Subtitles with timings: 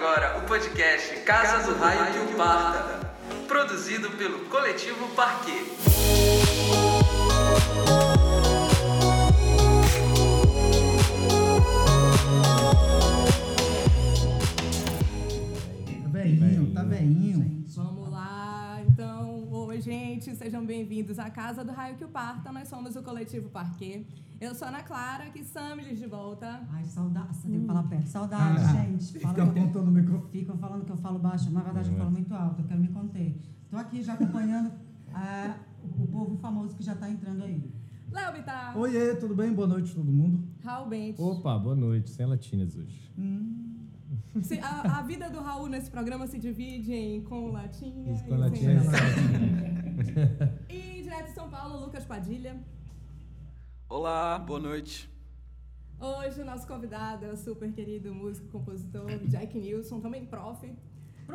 [0.00, 3.12] agora o podcast Casa do Raio que o Parta,
[3.46, 5.06] produzido pelo Coletivo.
[16.06, 16.88] Veinho, tá lá.
[16.96, 17.59] Então, oi,
[19.80, 22.52] gente, sejam bem-vindos à Casa do Raio que o Parta.
[22.52, 24.06] Nós somos o Coletivo Parquet.
[24.40, 26.60] Eu sou a Ana Clara, que Samiles de volta.
[26.70, 27.34] Ai, saudade.
[27.36, 28.06] Você tem que falar perto.
[28.06, 29.18] Saudade, gente.
[29.20, 30.30] Fala Fica que eu- apontando o microfone.
[30.30, 31.50] Ficam falando que eu falo baixo.
[31.50, 32.60] Na verdade, eu falo muito alto.
[32.60, 33.36] Eu quero me conter.
[33.64, 34.72] Estou aqui já acompanhando
[35.14, 35.56] ah,
[35.98, 37.70] o povo famoso que já está entrando aí.
[38.10, 39.52] Léo Bittar, Oiê, tudo bem?
[39.52, 40.42] Boa noite, todo mundo.
[40.64, 41.20] Raul Bentes.
[41.20, 42.10] Opa, boa noite.
[42.10, 43.10] Sem latinas hoje.
[44.42, 48.28] Se- A, a vida do Raul nesse programa se divide em com latinha Isso e
[48.28, 48.82] com sem latinha.
[48.84, 50.60] latinha.
[50.70, 52.58] E direto de São Paulo, Lucas Padilha.
[53.88, 55.10] Olá, boa noite.
[55.98, 60.72] Hoje o nosso convidado é o super querido músico compositor Jack Nilson, também prof.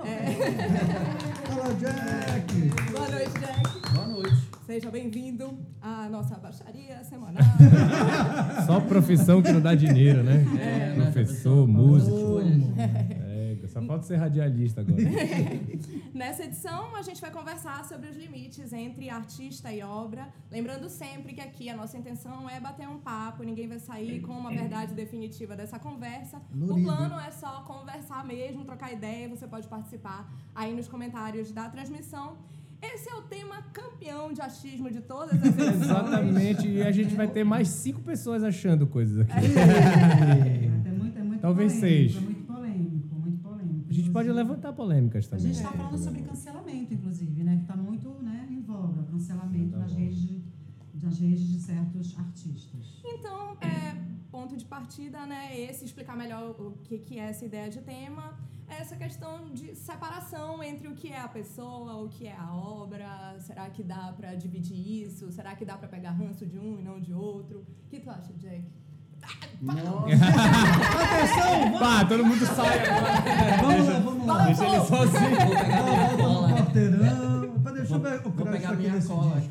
[0.04, 0.26] É.
[1.48, 2.54] Fala, Jack!
[2.92, 3.94] Boa noite, Jack.
[3.94, 4.50] Boa noite.
[4.66, 7.44] Seja bem-vindo à nossa baixaria semanal.
[8.66, 10.46] Só profissão que não dá dinheiro, né?
[10.60, 12.16] É, né, Professor, músico.
[12.18, 12.64] escolhas.
[12.78, 13.25] É,
[13.76, 15.02] só falta ser radialista agora.
[16.16, 20.30] Nessa edição, a gente vai conversar sobre os limites entre artista e obra.
[20.50, 24.32] Lembrando sempre que aqui a nossa intenção é bater um papo, ninguém vai sair com
[24.32, 26.42] uma verdade definitiva dessa conversa.
[26.54, 29.28] O plano é só conversar mesmo, trocar ideia.
[29.28, 32.38] Você pode participar aí nos comentários da transmissão.
[32.82, 35.82] Esse é o tema campeão de achismo de todas as edições.
[35.82, 36.68] Exatamente.
[36.68, 39.34] E a gente vai ter mais cinco pessoas achando coisas aqui.
[39.34, 42.20] É, é muito, é muito Talvez polêmico, seja.
[42.20, 43.85] É muito polêmico, muito polêmico.
[43.85, 45.46] A gente pode levantar polêmicas A também.
[45.48, 47.56] gente está falando sobre cancelamento, inclusive, né?
[47.58, 49.04] Que está muito né, em voga.
[49.04, 50.44] Cancelamento Tá nas redes, de,
[51.02, 53.02] nas redes de certos artistas.
[53.04, 53.96] Então, é,
[54.32, 55.58] ponto de partida, né?
[55.60, 58.38] Esse explicar melhor o que, que é essa ideia de tema.
[58.68, 62.52] É essa questão de separação entre o que é a pessoa, o que é a
[62.56, 63.38] obra.
[63.40, 65.32] Será que dá pra dividir isso?
[65.32, 67.60] Será que dá pra pegar ranço de um e não de outro?
[67.60, 68.34] O que tu acha,
[69.62, 73.22] Nossa, Pá, todo mundo sai agora.
[73.62, 74.46] Vamos lá, vamos lá.
[74.46, 75.30] Deixa ele sozinho.
[75.30, 76.50] vou pegar minha cola.
[76.54, 77.60] quarteirão.
[77.64, 79.42] Pá, Deixa eu ver o Vou pegar aqui minha cola.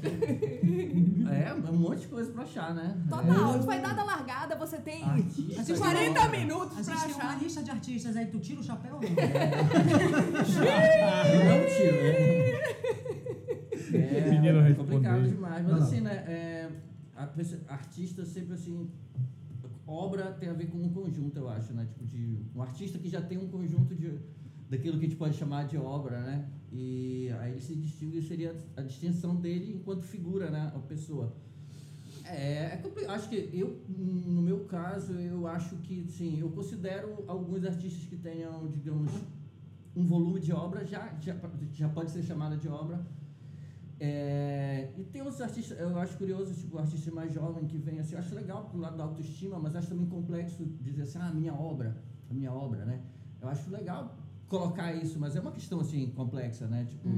[1.30, 2.96] É, é um monte de coisa pra achar, né?
[3.08, 5.78] Total, foi dada a largada, você tem Artista, de né?
[5.78, 7.42] 40 minutos A pra gente tem uma achar.
[7.42, 9.00] lista de artistas aí, tu tira o chapéu?
[10.64, 12.14] É, não tiro, né?
[13.94, 13.96] É,
[14.70, 15.66] é complicado demais.
[15.66, 16.12] Mas assim, né?
[16.26, 16.68] É,
[17.16, 17.28] a
[17.72, 18.88] artista sempre assim.
[19.86, 21.86] Obra tem a ver com um conjunto, eu acho, né?
[21.86, 24.18] Tipo, de um artista que já tem um conjunto de
[24.68, 26.48] daquilo que a gente pode chamar de obra, né?
[26.72, 30.72] E aí ele se distingue, seria a distinção dele enquanto figura, né?
[30.74, 31.34] A pessoa.
[32.24, 37.64] É, é acho que eu, no meu caso, eu acho que, sim, eu considero alguns
[37.64, 39.12] artistas que tenham, digamos,
[39.94, 41.36] um volume de obra, já, já,
[41.72, 43.06] já pode ser chamada de obra.
[44.00, 48.14] É, e tem outros artistas, eu acho curioso, tipo, artista mais jovem que vem assim,
[48.14, 51.54] eu acho legal pro lado da autoestima, mas acho também complexo dizer assim, ah, minha
[51.54, 51.96] obra,
[52.28, 53.00] a minha obra, né?
[53.40, 54.16] Eu acho legal
[54.48, 56.84] colocar isso, mas é uma questão assim complexa, né?
[56.88, 57.08] Tipo,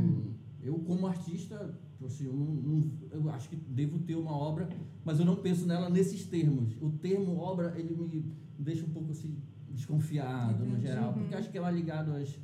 [0.62, 4.68] eu como artista, assim, eu, não, não- eu acho que devo ter uma obra,
[5.04, 6.76] mas eu não penso nela nesses termos.
[6.80, 9.36] O termo obra, ele me deixa um pouco assim
[9.70, 10.86] desconfiado no Entendi.
[10.86, 12.38] geral, porque eu acho que ela é ligado às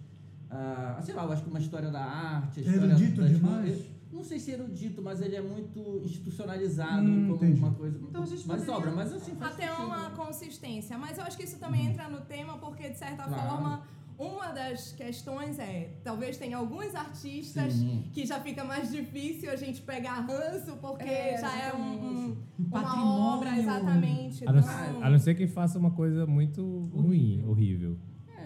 [0.50, 3.91] a, sei lá, eu acho que uma história da arte, a história erudito das demais?
[4.12, 7.60] Não sei se é erudito, mas ele é muito institucionalizado Hum, como entendi.
[7.60, 7.98] uma coisa.
[8.08, 9.86] Então a gente mas poderia- obra, mas assim faz Até sentido.
[9.86, 10.98] uma consistência.
[10.98, 13.48] Mas eu acho que isso também entra no tema, porque, de certa Claro.
[13.48, 13.82] forma,
[14.18, 18.04] uma das questões é: talvez tenha alguns artistas Sim.
[18.12, 22.28] que já fica mais difícil a gente pegar ranço, porque É, já é um, um-
[22.30, 23.22] Um uma patrimônio.
[23.36, 24.46] obra, exatamente.
[24.46, 26.62] A não, Então, a não ser que faça uma coisa muito
[26.94, 27.96] ruim, horrível.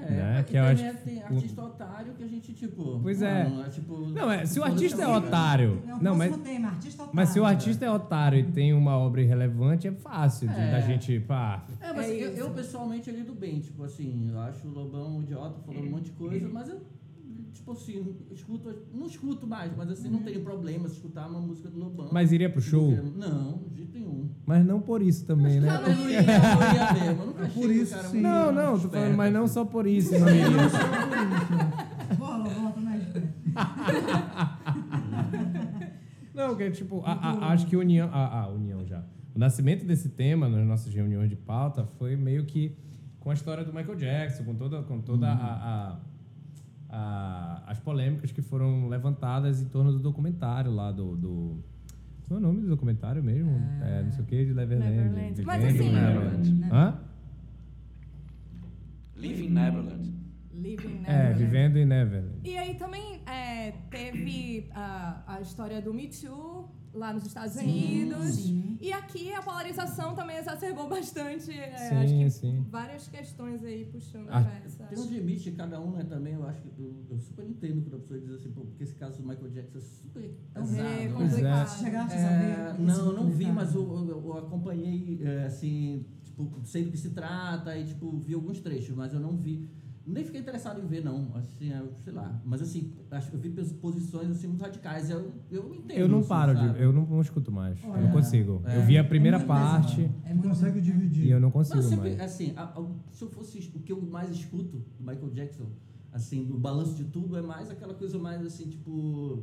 [0.02, 0.44] É, né?
[0.46, 3.00] Que eu também acho- tem artista otário que a gente, tipo.
[3.02, 3.48] Pois é.
[3.48, 5.26] Não, tipo, Não, é, se o artista é a vida.
[5.26, 5.82] otário.
[5.86, 7.16] É o Não, mas, tema, artista otário.
[7.16, 10.70] mas se o artista é otário e tem uma obra irrelevante, é fácil É.
[10.72, 11.64] da gente, pá.
[11.80, 15.16] É, mas É eu, eu pessoalmente eu lido bem, tipo assim, eu acho o Lobão
[15.18, 16.80] um idiota falando um monte de coisa, mas eu,
[17.56, 21.68] tipo assim, escuto, não escuto mais, mas assim, não tenho problema se escutar uma música
[21.68, 22.08] do Lobão.
[22.12, 22.90] Mas iria pro show?
[23.16, 24.28] Não, de jeito nenhum.
[24.46, 25.66] Mas não por isso também, né?
[25.68, 28.08] Já não ia, não ia mesmo, eu nunca É achei por que o isso, cara
[28.08, 28.20] sim.
[28.20, 30.46] Não, não, tô falando, mas não só por isso, não iria.
[32.18, 33.02] Bola, volta, né?
[36.34, 39.02] Não, que é tipo, a- a- acho que a união, a, a união já.
[39.34, 42.76] O nascimento desse tema nas nossas reuniões de pauta foi meio que
[43.20, 45.96] com a história do Michael Jackson, com toda, com toda a, a-
[46.96, 51.14] a- as polêmicas que foram levantadas em torno do documentário lá do.
[51.16, 51.62] do
[52.26, 53.50] qual é o nome do documentário mesmo?
[53.82, 54.90] É, não sei o que, de Neverland.
[54.96, 55.42] Neverland.
[55.44, 56.64] Mas assim- Neverland.
[56.72, 56.98] Hã?
[59.16, 60.14] Living Neverland.
[60.52, 61.02] Living
[61.36, 62.38] Vivendo em Neverland.
[62.44, 68.34] E aí também é, teve a, a história do Me Too lá nos Estados Unidos.
[68.34, 68.78] sim.
[68.80, 71.50] E aqui a polarização também exacerbou bastante.
[71.50, 72.66] é, Sim, acho que sim.
[72.68, 74.84] várias questões aí puxando Ah, pra essa.
[74.84, 76.04] Tem um limite de cada um, né?
[76.04, 78.84] Também eu acho que eu, eu super entendo quando a pessoa diz assim, pô, porque
[78.84, 80.78] esse caso do Michael Jackson é super pesado.
[80.80, 81.78] É complicado.
[81.78, 82.80] Chegaste a É, ver?
[82.82, 86.98] não, eu não vi, mas eu, eu- eu acompanhei, é, assim, tipo, sei do que
[86.98, 89.68] se trata e, tipo, vi alguns trechos, mas eu não vi.
[90.06, 91.32] Nem fiquei interessado em ver, não.
[91.34, 92.40] Assim, eu, sei lá.
[92.44, 95.10] Mas, assim, acho que eu vi pos- posições, assim, muito radicais.
[95.10, 96.80] Eu, eu entendo Eu não isso, paro de.
[96.80, 97.82] Eu não, não escuto mais.
[97.82, 98.62] eu Olha, não consigo.
[98.66, 98.76] é.
[98.76, 100.14] eu vi a É primeira muito parte pesado.
[100.24, 101.26] É muito consegue dividir.
[101.26, 102.20] e eu não consigo sempre, mais.
[102.20, 105.66] assim, a- a- se eu fosse o que eu mais escuto do Michael Jackson,
[106.12, 109.42] assim, do balanço de tudo, é mais aquela coisa mais assim, tipo.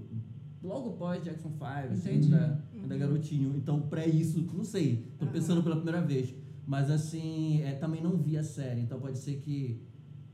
[0.63, 3.54] Logo pós Jackson 5, assim, ainda, ainda garotinho.
[3.57, 6.33] Então, pré isso, não sei, tô pensando pela primeira vez.
[6.66, 9.81] Mas assim, é, também não vi a série, então pode ser que,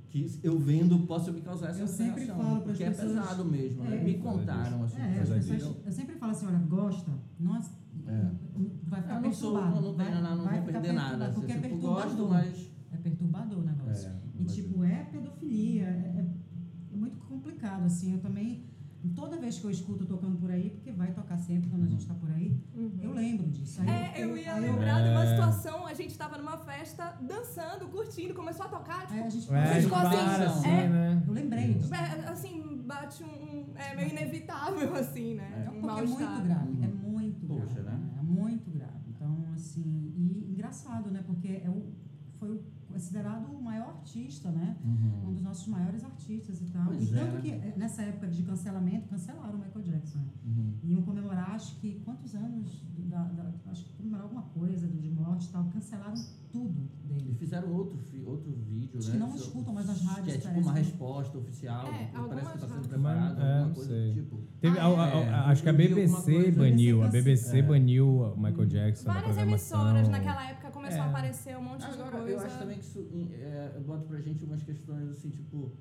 [0.09, 2.43] que eu vendo possa me causar essa Eu sempre reação.
[2.43, 3.97] falo Porque pessoas- é pesado mesmo, né?
[4.01, 4.03] É.
[4.03, 4.99] Me contaram, assim.
[5.01, 7.71] É, as pessoas, eu sempre falo assim, olha, gosta, não, ass-
[8.07, 8.29] É.
[8.83, 9.81] vai ficar Eu não sou, perturbado.
[9.85, 11.25] não, vai- nada, não vai vou perder nada.
[11.27, 12.03] Assim, Porque é tipo, perturbador.
[12.17, 12.71] gosto, mas.
[12.91, 14.09] É perturbador o negócio.
[14.09, 16.33] É, e tipo, é pedofilia, é, é-
[16.93, 18.65] é muito complicado, assim, eu também,
[19.15, 22.05] toda vez que eu escuto tocando por aí, porque vai tocar sempre quando a gente
[22.05, 22.55] tá por aí,
[23.01, 23.81] eu lembro disso.
[23.81, 25.27] Aí É, eu ia aí lembrar de uma É.
[25.27, 29.53] situação, a gente tava numa festa, dançando, curtindo, começou a tocar, tipo, Aí a gente,
[29.53, 30.87] É, ficou assim, para assim, é.
[30.89, 31.23] né?
[31.27, 31.93] eu lembrei disso.
[31.93, 35.63] é, assim, bate um, um- é meio inevitável, assim, né?
[35.65, 36.95] É um porque é muito grave, é Uhum.
[37.11, 37.97] muito Poxa, grave.
[38.03, 38.09] né?
[38.19, 38.99] É muito grave.
[39.09, 41.23] Então, assim, e engraçado, né?
[41.25, 41.93] Porque é o,
[42.37, 44.77] foi o- considerado o maior artista, né?
[45.27, 46.85] Um dos nossos maiores artistas e tal.
[46.87, 47.41] Pois e é, tanto né?
[47.41, 50.19] que eh, nessa época de cancelamento, cancelaram o Michael Jackson.
[50.45, 50.73] Uhum.
[50.83, 55.47] Iam comemorar, acho que quantos anos, da, da- acho que comemorar alguma coisa de morte
[55.47, 56.15] e tal, cancelaram
[56.51, 57.35] tudo E dele.
[57.37, 59.13] fizeram outro, outro vídeo, Acho né?
[59.13, 60.79] que não escutam mais nas rádios, Que é tipo parece, uma né?
[60.81, 61.87] resposta oficial.
[61.87, 64.07] É, parece que está sendo preparado, É, alguma coisa sei.
[64.07, 64.37] do tipo.
[64.59, 67.03] Teve, Ah, a- a- a- acho que a BBC baniu.
[67.03, 67.61] A BBC BBC É.
[67.61, 71.09] baniu o Michael Jackson na Várias emissoras naquela época começou a É.
[71.09, 72.29] aparecer um monte de Agora, coisa.
[72.31, 75.71] eu acho também que isso é, bota pra gente umas questões assim, tipo.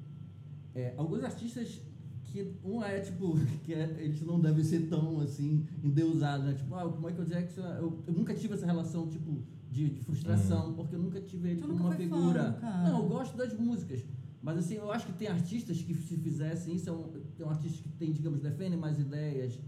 [0.75, 1.81] é, alguns artistas
[2.25, 3.35] que um é tipo,
[3.65, 6.53] que é- eles não devem ser tão assim, endeusados, né?
[6.55, 10.73] Tipo, ah, o Michael Jackson, eu, eu nunca tive essa relação, tipo, de, de frustração,
[10.75, 12.45] porque eu nunca tive ele Tu como nunca uma foi figura.
[12.55, 12.89] fã, cara.
[12.91, 14.05] não, eu gosto das músicas.
[14.41, 17.51] Mas assim, eu acho que tem artistas que se fizessem isso, é um, tem um
[17.51, 19.59] artista que tem, digamos, defendem mais ideias.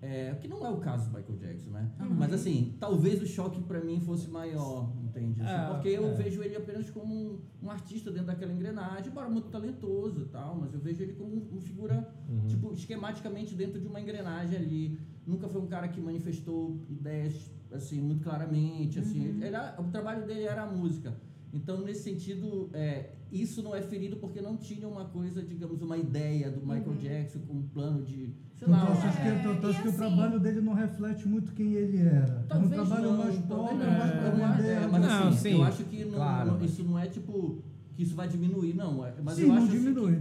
[0.00, 1.90] É, que não é o caso do Michael Jackson, né?
[1.98, 2.10] Uhum.
[2.14, 5.40] Mas assim, talvez o choque pra mim fosse maior, entende?
[5.40, 6.12] Assim, É, porque eu é.
[6.12, 10.56] vejo ele apenas como um, um artista dentro daquela engrenagem, embora muito talentoso e tal,
[10.60, 12.46] mas eu vejo ele como um- uma figura, Uhum.
[12.46, 15.00] tipo, esquematicamente dentro de uma engrenagem ali.
[15.26, 19.28] Nunca foi um cara que manifestou ideias, assim, muito claramente, assim.
[19.28, 19.42] Uhum.
[19.42, 21.14] Ele o trabalho dele era a música.
[21.52, 25.96] Então, nesse sentido, é, isso não é ferido porque não tinha uma coisa, digamos, uma
[25.96, 26.96] ideia do Michael Uhum.
[26.98, 29.86] Jackson com um plano de, sei Tu lá, uma- que, tu, tu e achas que
[29.86, 32.44] o assim- trabalho dele não reflete muito quem ele era?
[32.50, 34.72] é um trabalho não, mais pobre, não, mais não acho- vender.
[34.72, 37.62] é, mas Não, assim, sim, eu acho que não, claro, não- isso não é tipo
[37.94, 39.06] que isso vai diminuir, não.
[39.06, 40.16] é- Mas Sim, eu não acho assim, diminui.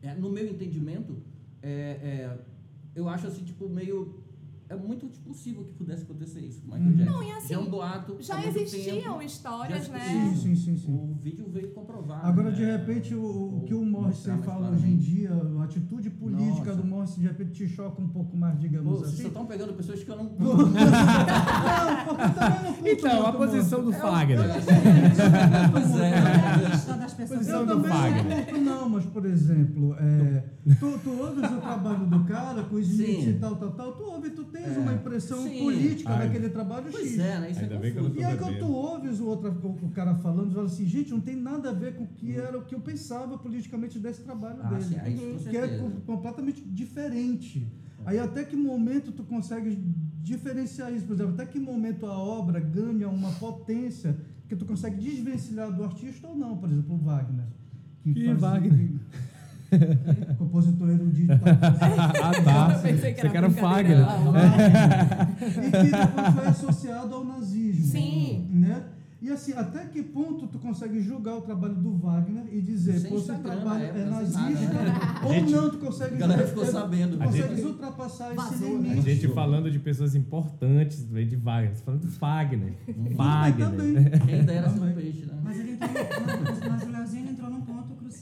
[0.00, 1.16] que, é, no meu entendimento,
[1.62, 2.38] é, é,
[2.96, 4.24] eu acho assim, tipo, meio.
[4.68, 6.96] É muito possível que pudesse acontecer isso com Michael.
[6.96, 7.12] Jackson.
[7.12, 8.16] Não, e assim, já é um boato.
[8.20, 10.00] Já existiam tempo, histórias, já- né?
[10.08, 10.92] Sim, sim, sim, sim.
[10.92, 12.26] O vídeo veio comprovar.
[12.26, 12.56] Agora, né?
[12.56, 15.30] de repente, o, o que o Morrissey fala hoje em dia,
[15.60, 16.82] a atitude política Nossa.
[16.82, 19.26] do Morrissey, de repente, te choca um pouco mais, Pô, digamos vocês só assim.
[19.28, 20.24] estão pegando pessoas que eu não.
[20.36, 24.38] Não, porque eu também não Então, a posição do Fagner.
[25.72, 26.14] pois é.
[26.18, 27.38] A das pessoas.
[27.38, 28.60] Posição Eu do também Fagner.
[28.60, 30.44] não mas, por exemplo, é,
[30.78, 34.30] tu, tu ouves o trabalho do cara com os e tal, tal, tal, tu ouve,
[34.30, 34.78] tu tens É.
[34.80, 35.58] uma impressão Sim.
[35.58, 36.26] política Ai.
[36.26, 37.18] daquele trabalho Pois X.
[37.18, 37.50] é, né?
[37.50, 38.20] Isso Ainda é que eu não confuso.
[38.20, 41.10] E aí quando tu ouves o, outro, o, o cara falando, tu fala assim, gente,
[41.10, 44.22] não tem nada a ver com o que era o que eu pensava politicamente desse
[44.22, 44.96] trabalho Ah, dele.
[45.02, 47.66] aí com que é completamente diferente.
[48.04, 49.76] Aí até que momento tu consegue
[50.22, 51.06] diferenciar isso?
[51.06, 54.16] Por exemplo, até que momento a obra ganha uma potência
[54.48, 56.56] que tu consegue desvencilhar do artista ou não?
[56.56, 57.46] Por exemplo, o Wagner.
[58.04, 58.90] Que Wagner?
[60.38, 61.32] compositor erudito.
[61.32, 62.74] Ah, tá.
[62.74, 64.06] Eu pensei que Você era que era o brincadeira.
[64.06, 65.28] Fagner.
[65.66, 67.84] e que depois foi associado ao nazismo.
[67.86, 68.48] Sim.
[68.52, 68.82] Né?
[69.20, 73.10] E assim, até que ponto tu consegue julgar o trabalho do Wagner e dizer, Sem
[73.10, 74.94] pô, esse Instagram, trabalho na é nazista, né?
[75.24, 77.16] ou gente- não, tu consegue A galera ficou sabendo.
[77.16, 78.66] tu consegues gente- ultrapassar esse né?
[78.68, 79.02] A limite.
[79.14, 81.74] gente falando de pessoas importantes, de Wagner.
[81.74, 82.74] Você falando do Fagner.
[82.86, 83.14] Também.
[83.16, 84.20] Fagner.
[84.26, 85.32] Quem dera ser um peixe, né?
[85.42, 85.90] Mas, ele entrou,
[86.44, 86.88] mas, mas o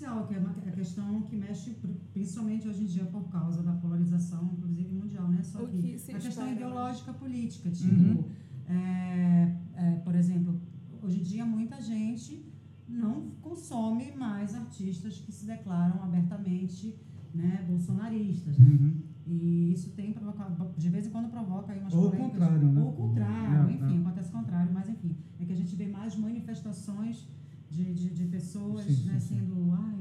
[0.04, 3.62] crucial, que é uma, a questão que mexe pr- principalmente hoje em dia por causa
[3.62, 5.42] da polarização, inclusive mundial, né?
[5.42, 6.52] Só O que, que a questão espera, né?
[6.54, 8.24] ideológica política, tipo, Uhum.
[8.68, 10.60] é, é, por exemplo,
[11.02, 12.44] hoje em dia muita gente
[12.86, 16.94] não, consome mais artistas que se declaram abertamente
[17.34, 18.66] né, bolsonaristas, né?
[18.66, 19.02] Uhum.
[19.26, 22.30] E isso tem provocado, de vez em quando provoca aí umas Ou polêmicas.
[22.32, 22.80] contrário, né?
[22.82, 24.00] Ou o contrário, É, enfim, é.
[24.02, 25.16] acontece o contrário, mas enfim.
[25.40, 27.26] É que a gente vê mais manifestações
[27.74, 29.34] de, de, de pessoas Sim, né, sim, sim.
[29.40, 29.94] sendo, ai,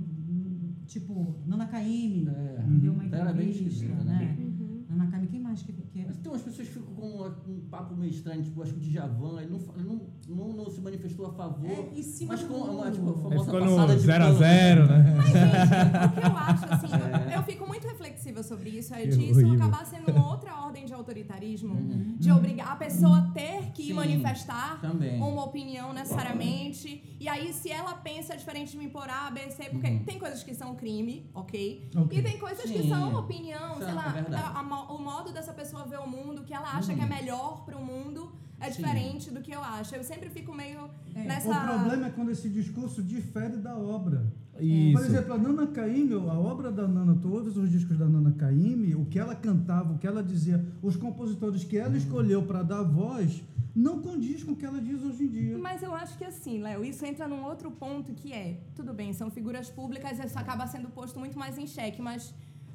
[0.86, 2.64] tipo, Nana Caymmi, É.
[2.82, 4.36] deu uma Era bem entrevista, esquisito, né?
[4.38, 4.38] né?
[4.40, 4.84] Uhum.
[4.90, 6.06] Nana Caymmi, quem mais que, que é?
[6.06, 8.78] Mas tem umas pessoas que ficam com um, um papo meio estranho, tipo, acho que
[8.78, 12.44] o Djavan, ele não, não, não, não se manifestou a favor, É, em cima mas
[12.44, 15.14] com uma, tipo, a famosa ficou passada no de 0x0, pano, né?
[15.18, 16.88] Mas, gente, o que eu acho, assim,
[17.32, 17.34] É.
[17.34, 19.54] eu, eu fico muito reflexiva sobre isso, é Que de isso horrível.
[19.66, 22.16] acabar sendo uma outra ordem de autoritarismo, Uhum.
[22.18, 25.22] de obrigar a pessoa a ter que Sim, manifestar Também.
[25.22, 27.16] uma opinião necessariamente.
[27.20, 30.04] E aí, se ela pensa diferente de mim por A, B, C, porque Uhum.
[30.04, 31.90] tem coisas que são crime, ok?
[31.96, 32.18] Ok.
[32.18, 32.90] E tem coisas que Sim.
[32.90, 36.54] são opinião, sei lá, é a- a o modo dessa pessoa ver o mundo, que
[36.54, 36.98] ela acha Uhum.
[36.98, 38.82] que é melhor pro mundo, é Sim.
[38.82, 39.96] diferente do que eu acho.
[39.96, 41.50] Eu sempre fico meio É, nessa.
[41.50, 44.26] O problema é quando esse discurso difere da obra.
[44.60, 44.98] Isso.
[44.98, 48.94] Por exemplo, a Nana Caymmi, a obra da Nana, ouves os discos da Nana Caymmi,
[48.96, 52.84] o que ela cantava, o que ela dizia, os compositores que ela escolheu para dar
[52.84, 53.42] voz,
[53.76, 55.58] não condiz com o que ela diz hoje em dia.
[55.58, 59.12] Mas eu acho que assim, Léo, isso entra num outro ponto que é, tudo bem,
[59.14, 62.34] são figuras públicas, isso acaba sendo posto muito mais em xeque, mas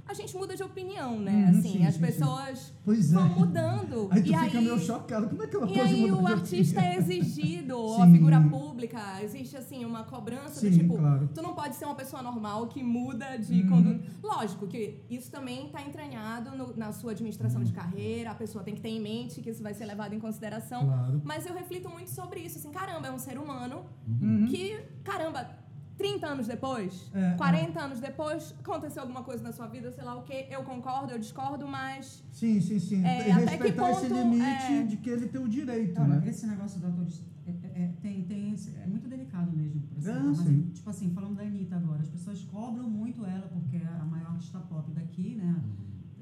[0.08, 1.50] a gente muda de opinião, né?
[1.52, 2.06] Uhum, assim, sim, as sim, sim.
[2.06, 2.92] pessoas é.
[3.14, 4.08] vão mudando.
[4.10, 5.28] Aí tu e fica aí, meio chocado.
[5.28, 6.94] Como é que ela e pode aí mudar o de artista opinião?
[6.94, 8.12] é exigido, ou a Sim.
[8.12, 11.28] figura pública, existe assim uma cobrança do Sim, tipo, claro.
[11.34, 13.68] tu não pode ser uma pessoa normal que muda de Uhum.
[13.68, 14.04] conduta.
[14.22, 17.66] Lógico que isso também está entranhado no- na sua administração Uhum.
[17.66, 20.18] de carreira, a pessoa tem que ter em mente que isso vai ser levado em
[20.20, 20.86] consideração.
[20.86, 21.20] Claro.
[21.24, 24.46] Mas eu reflito muito sobre isso, assim, caramba, é um ser humano Uhum.
[24.48, 25.50] que, caramba,
[25.98, 30.14] 30 anos depois, É, 40 anos depois, aconteceu alguma coisa na sua vida, sei lá
[30.16, 33.04] o quê, eu concordo, eu discordo, mas Sim, sim, sim.
[33.04, 34.82] É, até que respeitar esse ponto, limite é.
[34.84, 36.28] de que ele tem o direito, Olha, né?
[36.28, 39.80] esse negócio do autorista é, é- é- tem, tem, esse- é muito delicado mesmo.
[39.82, 40.28] por É, exemplo.
[40.28, 40.70] Mas, sim.
[40.72, 44.30] tipo assim, falando da Anitta agora, as pessoas cobram muito ela, porque é a maior
[44.32, 45.60] artista pop daqui, né?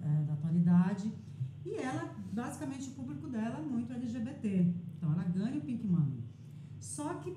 [0.03, 1.13] é, da atualidade.
[1.65, 4.73] E ela, basicamente, o público dela é muito LGBT.
[4.97, 6.23] Então ela ganha o Pink Money.
[6.79, 7.37] Só que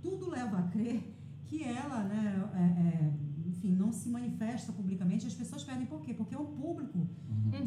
[0.00, 1.02] tudo leva a crer
[1.52, 3.12] que ela, né, é, é,
[3.46, 5.26] enfim, não se manifesta publicamente.
[5.26, 6.14] As pessoas pedem por quê?
[6.14, 7.06] Porque é um público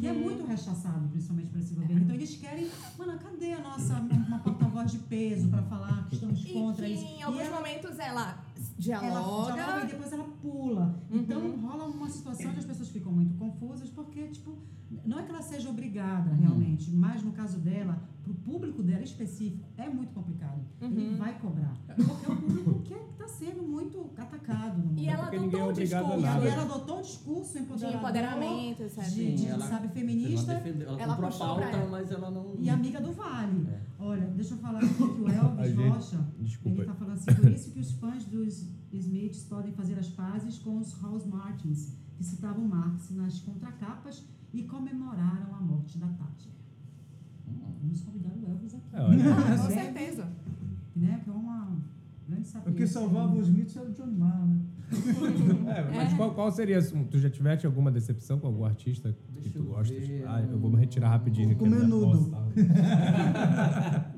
[0.00, 0.24] que é Uhum.
[0.24, 2.02] muito rechaçado, principalmente por esse governo.
[2.02, 6.44] Então eles querem, mano, cadê a nossa uma porta-voz de peso para falar que estamos
[6.44, 7.04] e contra que isso?
[7.04, 8.44] em E alguns ela- momentos ela ela
[8.76, 9.52] dialoga.
[9.54, 11.00] dialoga e depois ela pula.
[11.10, 11.18] Uhum.
[11.20, 14.58] Então rola uma situação que as pessoas ficam muito confusas porque, tipo,
[15.04, 16.36] não é que ela seja obrigada Uhum.
[16.38, 20.60] realmente, mas no caso dela, pro público dela específico, é muito complicado.
[20.80, 21.16] Ele Uhum.
[21.16, 21.74] vai cobrar.
[21.96, 22.92] Porque é um público que
[23.26, 24.98] está sendo muito atacado no mundo.
[25.00, 27.98] E ela porque ninguém é adotou um discurso E ela adotou um discurso de empoderador,
[28.00, 29.04] empoderamento, etc.
[29.04, 31.90] de, de, ela- sabe, Ela, feminista ela, Ela comprou a pauta, ela.
[31.90, 32.54] mas ela não...
[32.58, 33.66] e amiga do Vale.
[33.68, 33.80] É.
[33.98, 36.78] Olha, deixa eu falar aqui que o Elvis gente- Rocha, Desculpa.
[36.82, 40.58] ele tá falando assim, por isso que os fãs dos Smiths podem fazer as pazes
[40.58, 46.52] com os House Martins, que citavam Marx nas contracapas e comemoraram a morte da Thatcher.
[47.82, 48.84] Vamos convidar o Elvis aqui.
[48.92, 49.24] É, olha.
[49.34, 50.28] Ah, com certeza.
[50.94, 51.65] Né, que é uma
[52.66, 54.60] O que salvava os mitos era o John Marr, né?
[55.76, 56.80] É, mas Qual, qual seria.
[56.82, 60.06] Tu já tiveste alguma decepção com algum artista que Deixa tu eu gostas?
[60.06, 61.56] ver, Ah, eu vou me retirar rapidinho.
[61.56, 62.30] Com que minha menudo.
[62.30, 62.46] tá-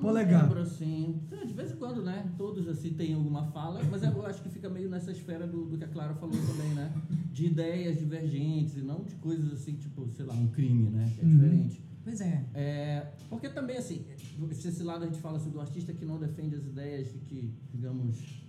[0.00, 0.44] Polegar.
[0.44, 1.20] lembro, assim.
[1.30, 2.32] É, De vez em quando, né?
[2.38, 5.76] Todos, assim, têm alguma fala, mas eu acho que fica meio nessa esfera do, do
[5.76, 6.90] que a Clara falou também, né?
[7.32, 11.10] De ideias divergentes e não de coisas assim, tipo, sei lá, um crime, né?
[11.14, 11.30] Que é Uhum.
[11.30, 11.84] diferente.
[12.10, 12.44] Pois é.
[12.54, 14.04] É, porque também, assim,
[14.52, 17.54] se esse lado a gente fala assim, do artista que não defende as ideias que,
[17.72, 18.42] digamos,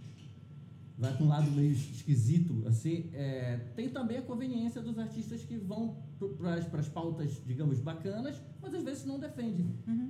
[0.98, 5.58] vai para um lado meio esquisito, assim, é, tem também a conveniência dos artistas que
[5.58, 5.96] vão
[6.38, 9.64] para as pautas, digamos, bacanas, mas às vezes não defende.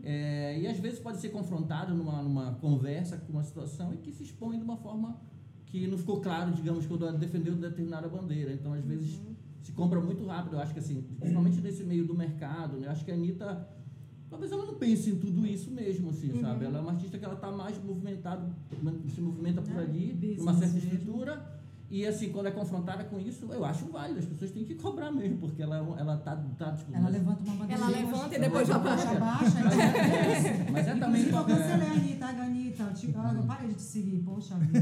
[0.04, 4.14] É, e às vezes pode ser confrontado numa, numa conversa com uma situação e que
[4.14, 5.20] se expõe de uma forma
[5.66, 8.54] que não ficou claro, digamos, quando ela defendeu determinada bandeira.
[8.54, 9.22] Então, às vezes,
[9.62, 10.56] se compra muito rápido.
[10.56, 12.88] Eu acho que, assim, principalmente nesse meio do mercado, né?
[12.88, 13.68] Eu acho que a Anitta,
[14.30, 16.66] talvez ela não pense em tudo isso mesmo, assim, sabe?
[16.66, 18.50] Ela é uma artista que ela está mais movimentada,
[19.14, 20.90] se movimenta por É, ali, numa certa mesmo.
[20.94, 21.62] estrutura.
[21.94, 24.20] E, assim, quando é confrontada com isso, eu acho válido.
[24.20, 26.90] As pessoas têm que cobrar mesmo, porque ela, ela tá, tá tipo...
[26.94, 27.82] Ela mas- levanta uma bandeira.
[27.84, 29.20] Ela levanta e depois já baixa.
[29.20, 29.20] baixa.
[29.20, 31.22] baixa e Mas é também...
[31.24, 32.84] Inclusive, eu cancelei é, a Anitta, a Anitta.
[32.94, 34.82] Te- ah, eu parei de te seguir, poxa vida.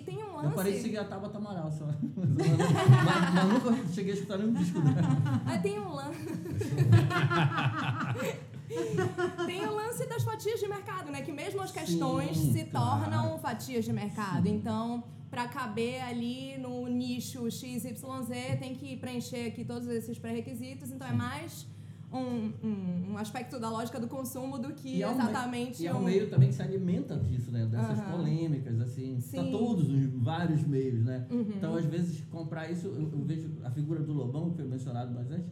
[0.00, 0.82] e tem um eu parei de lance.
[0.82, 1.86] seguir a Tabata Amaral só.
[1.86, 5.08] mas, mas nunca cheguei a escutar nenhum disco dela.
[5.46, 6.20] Ah, tem um lance.
[9.46, 11.22] tem o lance das fatias de mercado, né?
[11.22, 13.02] Que mesmo as questões Sim, se claro.
[13.02, 14.46] tornam fatias de mercado.
[14.46, 17.98] Então, para caber ali no nicho XYZ,
[18.58, 20.90] tem que preencher aqui todos esses pré-requisitos.
[20.90, 21.66] Então, é mais
[22.12, 25.82] um, um, um aspecto da lógica do consumo do que E é um meio- exatamente
[25.82, 27.66] E é um um- meio também que se alimenta disso, né?
[27.66, 28.10] Dessas Aham.
[28.18, 29.20] polêmicas, assim.
[29.20, 29.36] Sim.
[29.36, 31.26] tá todos os vários meios, né?
[31.30, 31.46] Uhum.
[31.56, 35.14] Então, às vezes, comprar isso, eu, eu vejo a figura do Lobão, que foi mencionado
[35.14, 35.50] mais antes,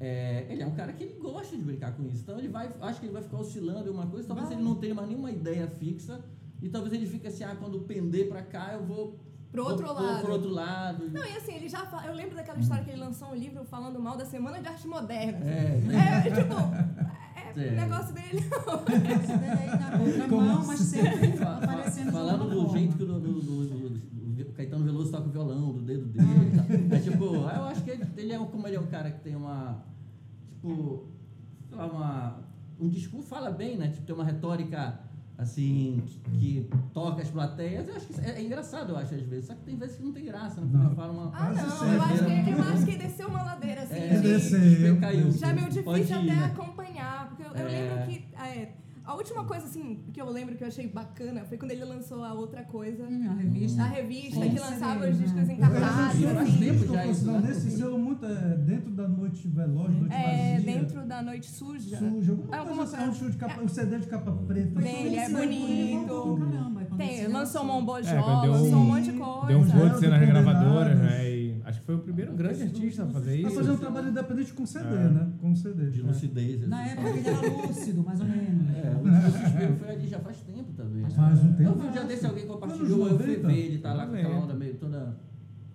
[0.00, 2.20] é, ele é um cara que ele gosta de brincar com isso.
[2.22, 4.56] Então, ele vai, acho que ele vai ficar oscilando em uma coisa, talvez Vai.
[4.58, 6.20] ele não tenha mais nenhuma ideia fixa,
[6.60, 9.18] e talvez ele fique assim, ah, quando pender pra cá, eu vou...
[9.54, 10.22] Pro outro vou, lado.
[10.22, 11.10] Pro outro lado.
[11.12, 13.64] Não, e assim, ele já fala, eu lembro daquela história que ele lançou um livro
[13.64, 15.38] falando mal da Semana de Arte Moderna.
[15.46, 16.54] É, É, tipo,
[17.60, 17.72] é, É.
[17.72, 18.38] o negócio dele.
[18.38, 22.78] Esse daí na outra Como mão, mas sempre fa- aparecendo Falando do forma.
[22.78, 26.06] jeito que o, do- do- do- do- o Caetano Veloso toca o violão, do dedo
[26.06, 26.26] dele.
[26.52, 26.96] e tal.
[26.96, 29.20] É tipo, eu acho que ele, ele é um- como ele é um cara que
[29.20, 29.84] tem uma.
[30.50, 31.06] Tipo,
[31.68, 32.44] sei lá, uma.
[32.80, 33.86] Um discurso fala bem, né?
[33.88, 34.98] Tipo, tem uma retórica
[35.36, 37.88] assim, que, que toca as plateias.
[37.88, 39.46] Eu acho que é, é engraçado, eu acho, às vezes.
[39.46, 40.68] Só que tem vezes que não tem graça, né?
[40.70, 41.32] Quando fala uma.
[41.34, 45.00] Ah, não, eu acho, que, eu acho que desceu uma ladeira, assim, É, de- desceu,
[45.00, 45.30] caiu.
[45.32, 46.44] já é meio Pode difícil ir, até né?
[46.46, 47.70] acompanhar, porque eu, eu É.
[47.70, 48.72] lembro que é,
[49.06, 52.24] a última coisa assim que eu lembro que eu achei bacana foi quando ele lançou
[52.24, 53.82] a outra coisa, Hum, a revista.
[53.82, 56.58] a revista Sim, que lançava os discos em cartaz, Ele lançou assim.
[56.58, 57.48] tempo por isso, sinal, né?
[57.48, 60.72] Nesse selo muito é, dentro da noite veloz, noite É, vazia.
[60.72, 61.98] dentro da noite suja.
[61.98, 63.18] Suja, alguma, Alguma coisa assim, um, coisa.
[63.20, 64.80] show de capa, um CD de capa preta.
[64.80, 66.38] Tem, ele é quando ele bonito.
[66.40, 67.64] caramba, é Tem, lançou.
[67.64, 68.14] Mão É,
[68.48, 69.46] lançou um um- monte de coisa.
[69.46, 69.88] Deu uns Coisa.
[69.88, 70.28] votos nas Condenados.
[70.28, 71.33] gravadoras, né?
[71.74, 73.56] Acho que foi o primeiro grande artista a fazer Tá isso.
[73.56, 75.08] fazendo um trabalho independente com CD, É.
[75.08, 75.32] né?
[75.40, 75.90] Com CD.
[75.90, 76.68] De lucidez.
[76.68, 78.70] Na época ele era lúcido, mais ou menos.
[78.76, 81.02] É, o desespero foi ali já faz tempo também.
[81.02, 81.10] né?
[81.10, 81.62] Faz um tempo.
[81.70, 83.48] Eu vi um dia desse alguém compartilhou, eu fui 90.
[83.48, 84.38] ver, ele tá lá com aquela é.
[84.38, 85.16] onda meio toda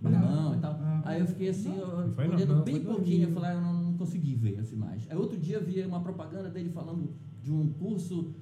[0.02, 0.80] mamão e tal.
[0.82, 1.02] Ah.
[1.04, 1.88] Aí eu fiquei assim, eu,
[2.18, 3.34] olhando não, bem pouquinho, eu 2000.
[3.34, 5.06] falei, ah, eu não, não consegui ver essa imagem.
[5.12, 7.14] Aí outro dia eu vi uma propaganda dele falando
[7.44, 8.34] de um curso.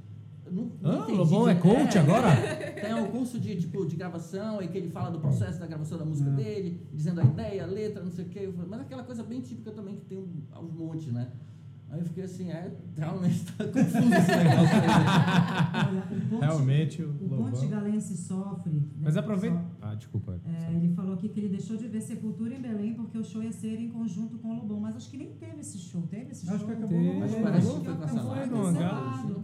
[0.52, 2.28] Não, não Ah, o Lobão é coach agora?
[2.82, 5.98] Tem um curso de, tipo, de gravação, aí que ele fala do processo da gravação
[5.98, 6.34] da música É.
[6.34, 8.50] dele, dizendo a ideia, a letra, não sei o quê.
[8.68, 11.32] Mas aquela coisa bem típica também que tem um, aos montes, né?
[11.90, 14.88] Aí eu fiquei assim, é, realmente tá confuso esse negócio aí.
[14.88, 15.88] né?
[15.88, 17.30] Olha, o Ponte, Realmente, o o.
[17.30, 18.74] Ponte Galense sofre.
[18.74, 19.64] né, Mas aproveita.
[19.82, 20.38] Ah, desculpa.
[20.46, 23.42] é, ele falou aqui que ele deixou de ver Sepultura em Belém porque o show
[23.42, 24.82] ia ser em conjunto com o Lobão.
[24.82, 26.02] Mas acho que nem teve esse show.
[26.08, 26.68] Teve esse Acho show?
[26.68, 26.90] que acabou.
[27.00, 27.20] Teve.
[27.20, 28.56] Mas Acho parece que foi cancelado.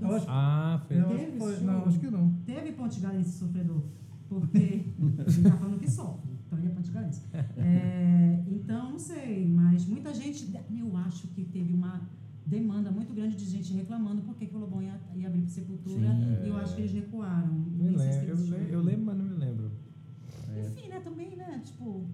[0.02, 1.00] Eu acho, Ah, foi.
[1.00, 1.60] acho Teve foi.
[1.62, 2.34] Não, acho que não.
[2.46, 3.84] Teve Ponte Galense sofredor,
[4.28, 4.58] porque
[5.00, 7.22] ele tá falando que sofre, então ele é Ponte Galense.
[7.58, 12.02] É, então, não sei, mas muita gente, eu acho que teve uma
[12.46, 16.10] demanda muito grande de gente reclamando porque que o Lobão ia, ia abrir para Sepultura
[16.12, 16.38] Sim.
[16.44, 17.48] e eu acho que eles recuaram.
[17.54, 19.72] Me lembro, eu, le- eu lembro, mas não me lembro.
[20.66, 22.06] Enfim, né, também, né, tipo...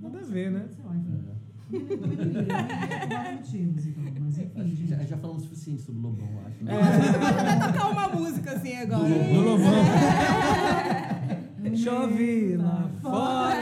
[0.00, 0.66] Nada a ver, né?
[0.68, 1.24] Sei lá, enfim.
[1.72, 6.00] Iria por vários motivos, então, mas enfim, Acho que já, já falamos o suficiente sobre
[6.00, 6.62] o Lobão, acho.
[6.62, 6.74] Né?
[6.74, 9.08] Eu acho que tu pode até tocar uma música assim agora.
[9.08, 9.84] Do Lobão.
[11.76, 13.54] Chove lá fora.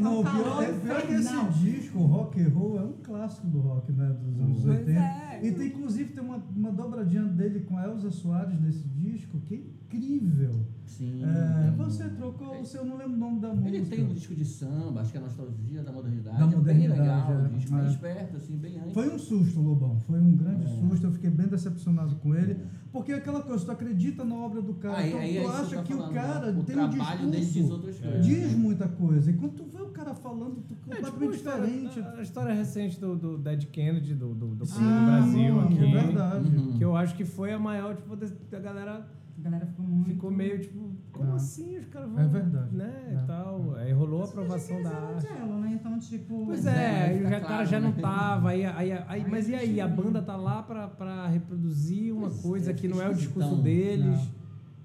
[0.00, 2.92] Não, o Tá pior, é, pior que esse disco, o Rock and Roll, é um
[3.02, 4.08] clássico do rock, né?
[4.22, 4.98] Dos anos Pois 80.
[5.00, 5.40] é.
[5.42, 9.54] E tem, inclusive, tem uma, uma dobradinha dele com a Elza Soares nesse disco, que
[9.54, 10.66] é incrível.
[10.84, 11.22] Sim.
[11.24, 13.68] É, tem- você trocou o seu, eu não lembro o nome da música.
[13.76, 16.36] Ele tem um disco de samba, acho que é a nostalgia da modernidade.
[16.36, 17.36] Da é bem modernidade, legal, é.
[17.48, 17.88] um disco bem É.
[17.88, 18.92] esperto, assim, bem antes.
[18.92, 19.98] Foi um susto, Lobão.
[20.00, 20.68] Foi um grande É.
[20.68, 21.06] susto.
[21.06, 22.56] Eu fiquei bem decepcionado com ele.
[22.92, 24.98] Porque é aquela coisa, tu acredita na obra do cara.
[24.98, 26.60] Aí- então aí é tu acha eu tô que o falando, cara né?
[26.60, 27.72] o tem um trabalho dele diz discurso.
[27.74, 28.02] outras É.
[28.02, 28.26] coisas.
[28.26, 29.30] Diz muita coisa.
[29.30, 32.18] E quando tu vê o cara falando, tu É, tipo, a completamente história, diferente.
[32.18, 35.84] a história recente do, do Dead Kennedy, do, do, do, Sim, do Brasil mano, aqui.
[35.86, 36.56] É verdade.
[36.56, 36.78] Uhum.
[36.78, 39.06] Que eu acho que foi a maior, tipo, da, galera
[39.38, 40.10] A galera ficou muito...
[40.10, 41.36] ficou meio tipo, como Ah.
[41.36, 41.78] assim?
[41.78, 42.18] Os caras vão.
[42.20, 42.76] É verdade.
[42.76, 42.92] Né?
[43.10, 43.14] É.
[43.22, 43.74] E tal.
[43.76, 45.26] Aí rolou a Mas hoje aprovação da arte.
[45.28, 45.70] Angelo, né?
[45.74, 46.46] Então, tipo...
[46.46, 48.00] Pois é, é, o claro, cara já não né?
[48.00, 48.50] tava.
[48.50, 49.80] Aí, aí, aí, Aí mas e aí?
[49.80, 53.14] A banda tá lá pra, pra reproduzir uma Pois coisa é, que não é o
[53.14, 53.62] discurso esquisitão.
[53.62, 54.20] deles.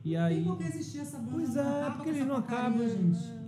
[0.04, 0.43] E Tem aí.
[0.43, 1.32] por que existir essa banda?
[1.32, 2.88] Pois não é, porque eles não acabam.
[2.88, 3.45] gente.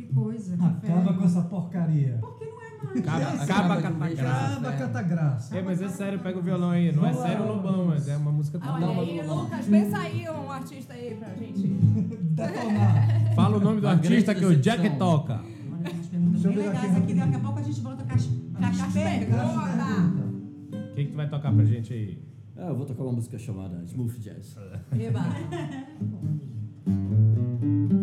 [0.00, 2.16] Que coisa, Acaba com essa porcaria.
[2.20, 3.00] Porque não é mais.
[3.00, 4.56] Acaba, Acaba acaba de com a vez, graça.
[4.56, 5.58] Acaba, cata graça.
[5.58, 6.90] É, mas é sério, pega o violão aí.
[6.90, 9.20] Não é sério o Lobão, mas é uma música com olha aí.
[9.26, 11.66] Lucas, pensa aí um artista aí pra gente.
[12.32, 13.34] Detonar.
[13.34, 15.34] Fala o nome do artista que o Jack toca.
[15.34, 17.14] Olha, umas perguntas bem legais aqui aqui.
[17.14, 18.26] Daqui a pouco a gente volta com as.
[18.26, 18.30] O
[20.94, 22.22] que, que tu vai tocar pra gente aí?
[22.56, 24.56] Ah, eu vou tocar uma música chamada Smooth Jazz.
[24.98, 25.20] Eba.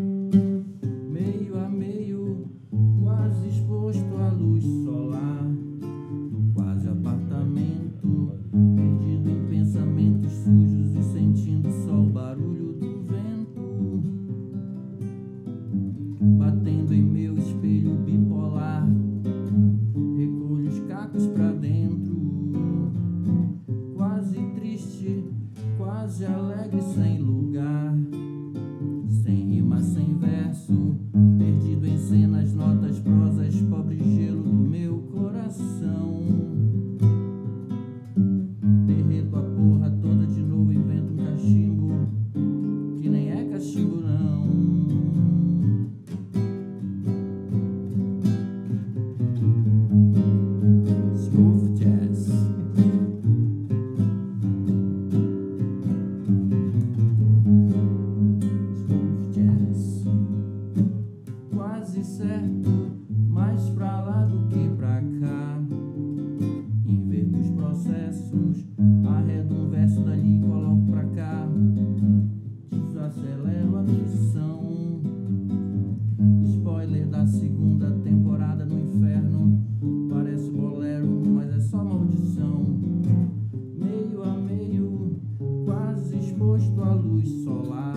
[86.38, 87.96] exposto à luz solar.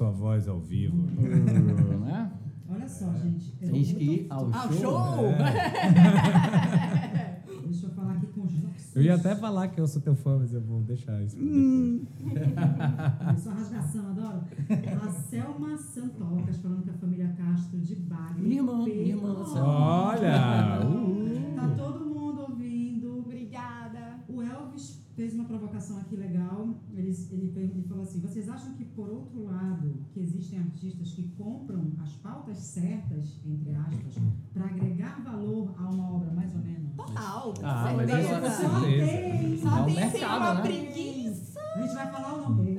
[0.00, 0.96] Sua voz ao vivo.
[2.00, 2.32] né?
[2.70, 3.52] Olha só, gente.
[3.60, 4.80] eu tô que ir muito- ao Ah, show.
[4.80, 5.24] show!
[7.66, 8.96] Deixa eu falar aqui com os nossos.
[8.96, 11.44] Eu ia até falar que eu sou teu fã, mas eu vou deixar isso pra
[11.44, 13.42] depois.
[13.42, 14.40] Só rasgação, adoro.
[15.06, 18.40] A Selma Santocas falando que a família Castro de Bagre.
[18.42, 19.34] Minha irmã, minha irmã.
[19.62, 20.80] Olha!
[20.86, 21.54] uh.
[21.56, 22.09] Tá todo mundo
[25.20, 26.66] fez uma provocação aqui legal.
[26.94, 31.28] Ele, ele, ele falou assim: vocês acham que, por outro lado, que existem artistas que
[31.36, 34.14] compram as pautas certas, entre aspas,
[34.54, 36.94] para agregar valor a uma obra mais ou menos?
[36.96, 37.52] Total.
[37.62, 38.46] Ah, mas certeza.
[38.46, 39.58] isso Só tem.
[39.58, 40.62] Só É um tem mercado, uma né?
[40.62, 41.60] preguiça.
[41.76, 42.76] A gente vai falar o nome.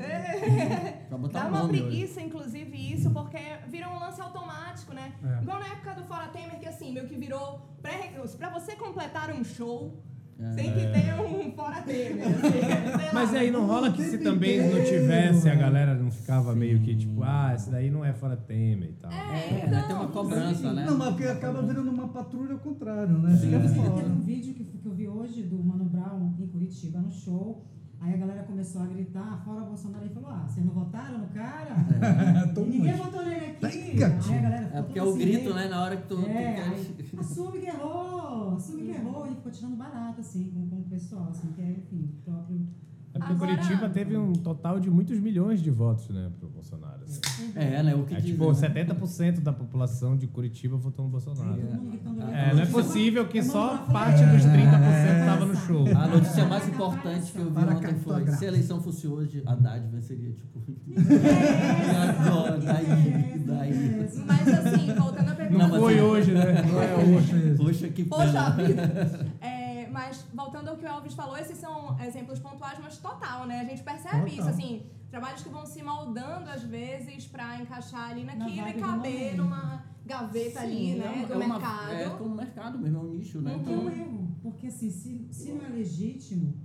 [1.08, 1.82] Pra botar Dá uma nome hoje.
[1.84, 3.38] preguiça, inclusive, isso, porque
[3.69, 5.13] vira um lance automático, né?
[5.23, 5.41] É.
[5.43, 8.38] Igual na época do Fora Temer, que assim, meio que virou pré-requisito.
[8.38, 10.04] Pra você completar um show,
[10.41, 10.56] É.
[10.56, 12.27] tem que ter um Fora Temer.
[12.27, 12.41] Assim,
[12.99, 16.80] sei Mas aí não rola que se também não tivesse, a galera não ficava meio
[16.82, 19.12] que tipo, ah, esse daí não é fora Temer e tal.
[19.12, 19.84] É, né?
[19.86, 20.86] Tem uma cobrança, né?
[20.86, 23.38] Não, mas porque acaba virando uma patrulha ao contrário, né?
[23.38, 23.91] Fora.
[23.91, 27.65] teve um vídeo que, que eu vi hoje do Mano Brown em Curitiba no show.
[28.03, 31.27] Aí a galera começou a gritar, fora Bolsonaro, e falou: Ah, vocês não votaram no
[31.27, 31.75] cara?
[32.55, 32.65] Toma.
[32.67, 33.65] Ninguém votou nele aqui.
[33.65, 35.67] Aí a galera ficou É porque é o grito, né?
[35.67, 36.63] Na hora que tu, tu É, quer.
[36.63, 39.27] aí, assume que errou, assume que errou.
[39.27, 42.67] E ficou tirando barato, assim, com, com o pessoal, assim, que é, enfim, próprio.
[43.13, 47.02] É porque Agora- Curitiba teve um total de muitos milhões de votos, né, pro Bolsonaro.
[47.04, 47.19] assim.
[47.56, 47.93] É, né?
[47.93, 48.54] O que É, diz, tipo, né?
[48.54, 51.60] 70% da população de Curitiba votou no Bolsonaro.
[52.32, 55.86] É, não é possível que só Mano, parte dos 30% tava no show.
[55.93, 59.43] A notícia mais importante que eu vi Para ontem foi: se a eleição fosse hoje,
[59.45, 60.32] Haddad venceria.
[60.32, 60.95] Tipo, e
[62.26, 62.58] agora?
[62.60, 64.10] Daí, daí.
[64.26, 65.67] Mas assim, voltando à pergunta.
[65.67, 66.62] Não foi é- hoje, né?
[66.65, 67.56] Não é hoje.
[67.58, 68.67] Poxa, que Poxa pena.
[68.67, 69.28] vida.
[69.41, 69.61] É,
[69.91, 73.60] mas voltando ao que o Elvis falou, esses são exemplos pontuais, mas total, né?
[73.62, 74.27] A gente percebe Total.
[74.39, 78.73] isso, assim, trabalhos que vão se moldando às vezes pra encaixar ali Na naquilo e
[78.73, 81.21] caber numa gaveta ali, Sim, né?
[81.23, 81.91] é, do é uma- mercado.
[81.91, 83.54] É como mercado mesmo, é um nicho, né?
[83.56, 83.60] Uhum.
[83.60, 86.60] É um Então, erro, porque assim, se, se não é legítimo,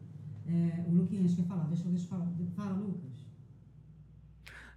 [0.46, 2.28] é, o Luquinhas quer falar, deixa, eu- deixa eu falar.
[2.54, 3.16] Fala, Lucas.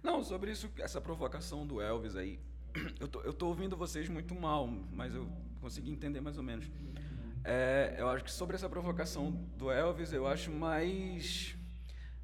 [0.02, 2.40] Não, sobre isso, essa provocação do Elvis aí.
[3.00, 5.26] Eu tô, eu tô ouvindo vocês muito mal, mas eu
[5.60, 6.70] consegui entender mais ou menos.
[7.44, 11.56] É, eu acho que sobre essa provocação do Elvis, eu acho mais.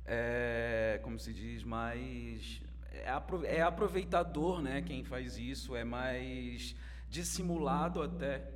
[0.04, 1.64] é, como se diz?
[1.64, 2.60] Mais.
[2.92, 3.10] É,
[3.56, 4.82] é aproveitador, né?
[4.82, 6.74] Quem faz isso, é mais
[7.08, 8.50] dissimulado até.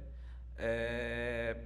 [0.57, 1.57] É,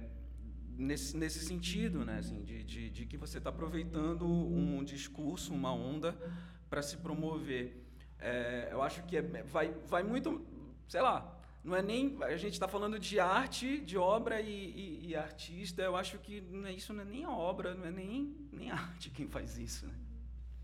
[0.77, 2.19] nesse, nesse sentido, né?
[2.19, 6.17] Assim, de, de, de que você está aproveitando um discurso, uma onda,
[6.69, 7.83] para se promover.
[8.19, 10.45] É, eu acho que é- vai, vai muito,
[10.87, 11.34] sei lá,
[11.65, 12.15] não é nem.
[12.23, 15.81] A gente está falando de arte, de obra e, e- e artista.
[15.81, 18.69] Eu acho que não é- isso não é nem a obra, não é nem, nem
[18.69, 19.93] a arte quem faz isso, né?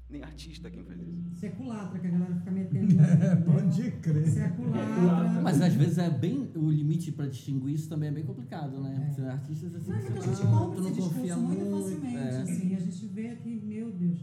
[0.08, 1.30] Nem artista quem faz isso.
[1.32, 2.96] Isso é que a galera fica metendo.
[3.02, 3.36] É, né?
[3.38, 4.28] pode crer.
[4.28, 5.42] Isso é culatra.
[5.42, 6.52] Mas às vezes é bem.
[6.56, 9.16] O limite para distinguir isso também é bem complicado, né?
[9.18, 9.22] É.
[9.22, 9.90] É artistas assim.
[9.90, 11.84] Mas que muita você gente fala, compra não esse confia discurso muito, muito.
[11.84, 12.42] facilmente, é.
[12.42, 12.76] assim.
[12.76, 14.20] A gente vê aqui, meu Deus.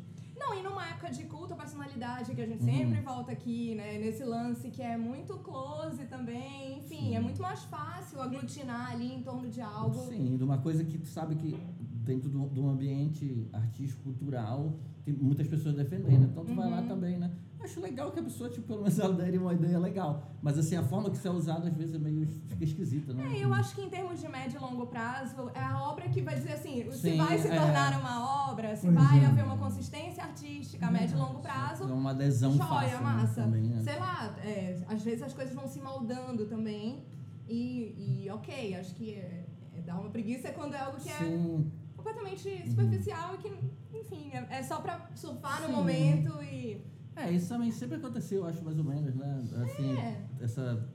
[0.49, 2.67] Não, e numa época de culto à personalidade, que a gente Uhum.
[2.79, 3.99] sempre volta aqui, né?
[3.99, 6.79] Nesse lance que é muito close também.
[6.79, 10.07] Enfim, é muito mais fácil aglutinar ali em torno de algo.
[10.09, 14.73] Sim, de uma coisa que tu sabe que dentro de um ambiente artístico, cultural,
[15.13, 16.25] tem muitas pessoas defendendo.
[16.25, 16.89] Então tu vai lá Uhum.
[16.89, 17.31] também, né?
[17.61, 20.23] Acho legal que a pessoa, tipo, pelo menos ela dê uma ideia legal.
[20.43, 23.25] Mas assim, a forma que isso é usado às vezes é meio fica esquisita, né?
[23.37, 26.21] É, eu acho que em termos de médio e longo prazo, é a obra que
[26.23, 27.57] vai dizer assim, se Sim, vai se é.
[27.59, 29.27] tornar uma obra, se Pois vai é.
[29.27, 33.05] haver uma consistência artística a médio e longo É prazo, uma adesão joia, fácil né,
[33.05, 33.43] massa.
[33.43, 33.81] também, né?
[33.83, 37.05] Sei lá, é, às vezes as coisas vão se moldando também.
[37.49, 41.13] E, e ok, acho que é, é dar uma preguiça quando é algo que é
[41.17, 45.73] Sim, completamente superficial e que, enfim, é, é só pra surfar no Sim.
[45.75, 46.81] momento e.
[47.17, 49.45] É, isso também sempre aconteceu, acho, mais ou menos, né?
[49.65, 50.25] Assim, É.
[50.41, 50.89] essa...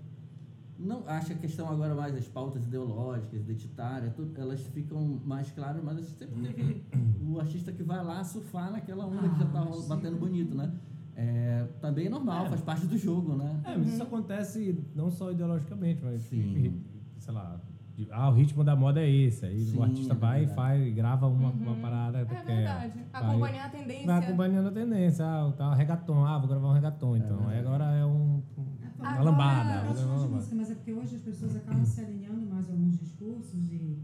[0.80, 5.52] Não acho que a questão agora mais das pautas ideológicas, identitárias, tudo, elas ficam mais
[5.52, 6.84] claras, mas sempre teve
[7.24, 9.88] o artista que vai lá surfar naquela onda que já tá Ah, ro- sim.
[9.88, 10.74] batendo bonito, né?
[11.16, 12.50] É, tá bem normal, É.
[12.50, 13.62] faz parte do jogo, né?
[13.66, 16.82] É, mas isso acontece não só ideologicamente, mas, Sim.
[17.20, 17.62] sei lá,
[17.96, 19.46] de- ah, o ritmo da moda é esse.
[19.46, 20.56] Aí Sim, o artista é vai e verdade.
[20.56, 21.62] faz, grava uma, Uhum.
[21.64, 22.20] uma parada.
[22.20, 22.94] É verdade.
[23.12, 24.06] vai- Acompanhar a tendência.
[24.08, 25.26] Vai acompanhando a tendência.
[25.26, 26.26] Ah, tá reggaeton.
[26.26, 27.38] Ah, vou gravar um reggaeton, então.
[27.38, 27.54] verdade.
[27.54, 28.10] Aí agora é um,
[28.58, 29.76] um- uma Agora, lambada.
[29.82, 30.28] Eu gosto de lambada.
[30.36, 34.00] música, mas é porque hoje as pessoas acabam se alinhando mais a alguns discursos e,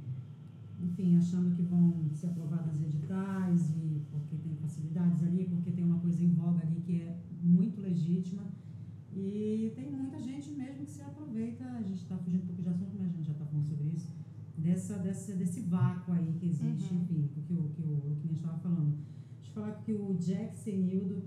[0.82, 6.00] enfim, achando que vão ser aprovadas editais e porque tem facilidades ali, porque tem uma
[6.00, 8.44] coisa em voga ali que é muito legítima.
[9.14, 12.70] E tem muita gente mesmo que se aproveita, a gente está fugindo um pouco de
[12.70, 14.12] assunto, mas a gente já está falando sobre isso,
[14.70, 17.02] dessa, dessa, desse vácuo aí que existe, Uhum.
[17.02, 18.94] enfim, o que o que o que estava falando.
[19.42, 21.24] Deixa eu falar que o Jack Senildo,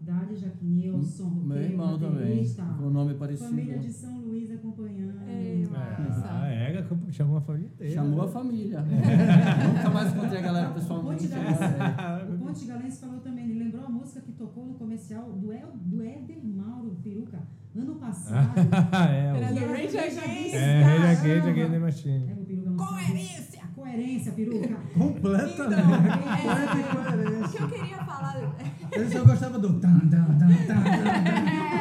[0.00, 2.44] Dali Jaquinilson, Meu roqueiro, irmão também,
[2.80, 3.50] o nome parecido.
[3.50, 5.20] Família de São Luís acompanhando.
[5.28, 7.94] É, É, a EGA chamou a família inteira.
[7.94, 8.82] Chamou a família.
[8.82, 11.28] Nunca mais encontrei a galera pessoalmente.
[11.28, 12.34] Ponte né?
[12.34, 15.68] O Ponte Galense falou também, ele lembrou a música que tocou no comercial do, El,
[15.76, 17.38] do Éder Mauro Peruca,
[17.76, 18.58] ano passado.
[19.08, 21.12] é, Era o- do Rage é.
[21.12, 22.26] Against the Machine.
[22.72, 22.86] É.
[22.86, 23.62] Coerência!
[23.74, 24.76] Coerência, Peruca.
[24.96, 25.82] Completamente.
[25.82, 27.64] Então, é, Coerência.
[27.64, 28.56] o que eu queria falar.
[28.92, 29.80] Ele só gostava do.
[29.80, 31.71] Tan, tan, tan, tan,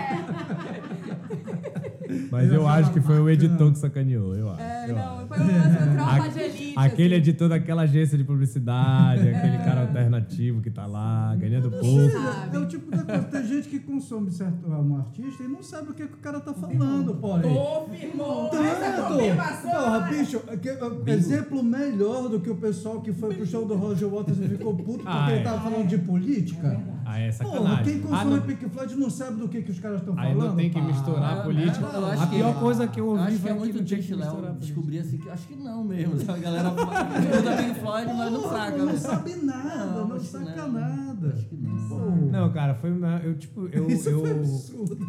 [2.32, 4.62] Mas Eu eu acho que foi o editor que sacaneou, eu acho.
[4.62, 5.28] É, eu não, acho.
[5.28, 6.74] foi uma tropa de elite.
[6.78, 7.22] Aquele assim.
[7.30, 12.10] editor daquela agência de publicidade, aquele cara alternativo que tá lá, ganhando pouco.
[12.10, 12.56] Sabe.
[12.56, 13.22] É o tipo da coisa.
[13.24, 16.39] Tem gente que consome certo um artista e não sabe o que, que o cara
[16.39, 17.54] tá falando, porém.
[17.54, 19.13] Confirmou Tanto!
[19.13, 19.72] confirmação.
[19.72, 23.76] Porra, bicho, que- uh, exemplo melhor do que o pessoal que foi pro show do
[23.76, 25.44] Roger Waters e ficou puto porque Ah, ele é.
[25.44, 26.80] tava falando de política.
[27.13, 27.84] Ah, é sacanagem.
[27.84, 30.32] quem Ah, consome não- Pink Floyd não sabe do que, que os caras estão Aí
[30.34, 30.50] falando.
[30.50, 30.86] não tem que pá.
[30.88, 31.88] misturar Ah, a política.
[31.88, 34.15] acho A que- pior coisa que eu ouvi Acho que foi é muito não triste,
[34.15, 36.17] Léo, descobrir assim que acho que não mesmo.
[36.19, 36.39] sabe?
[36.39, 38.78] A galera escuta Pink Floyd, mas não saca.
[38.78, 40.71] Não sabe nada, Não, não, saca não.
[40.71, 41.28] nada.
[41.36, 41.88] Acho que não.
[41.89, 41.97] Pô,
[42.32, 42.91] Não, cara, foi.
[43.24, 43.88] Eu, tipo, eu.
[43.91, 45.08] Isso eu, foi absurdo.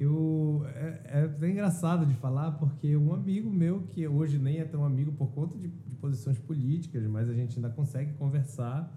[0.00, 4.64] eu é, é até engraçado de falar, porque um amigo meu, que hoje nem é
[4.64, 8.90] tão amigo por conta de, de posições políticas, mas a gente ainda consegue conversar,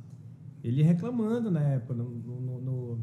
[0.64, 3.00] ele reclamando, né, no, no, no,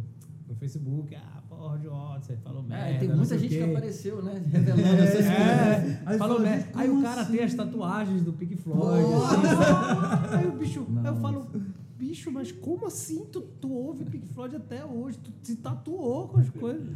[0.49, 2.91] no Facebook, ah, porra, Waters, você falou merda.
[2.91, 4.43] É, tem não muita gente que apareceu, né?
[4.51, 5.31] Revelando essas coisas.
[5.31, 6.69] É, Aí falou merda.
[6.75, 7.57] Aí o cara tem as assim?
[7.57, 9.07] tatuagens do Pink Floyd.
[9.15, 10.37] assim.
[10.37, 11.21] aí o bicho, aí eu Não.
[11.21, 11.47] falo,
[11.99, 15.19] bicho, mas como assim tu, tu ouve Pink Floyd até hoje?
[15.19, 16.87] Tu se tatuou com as coisas.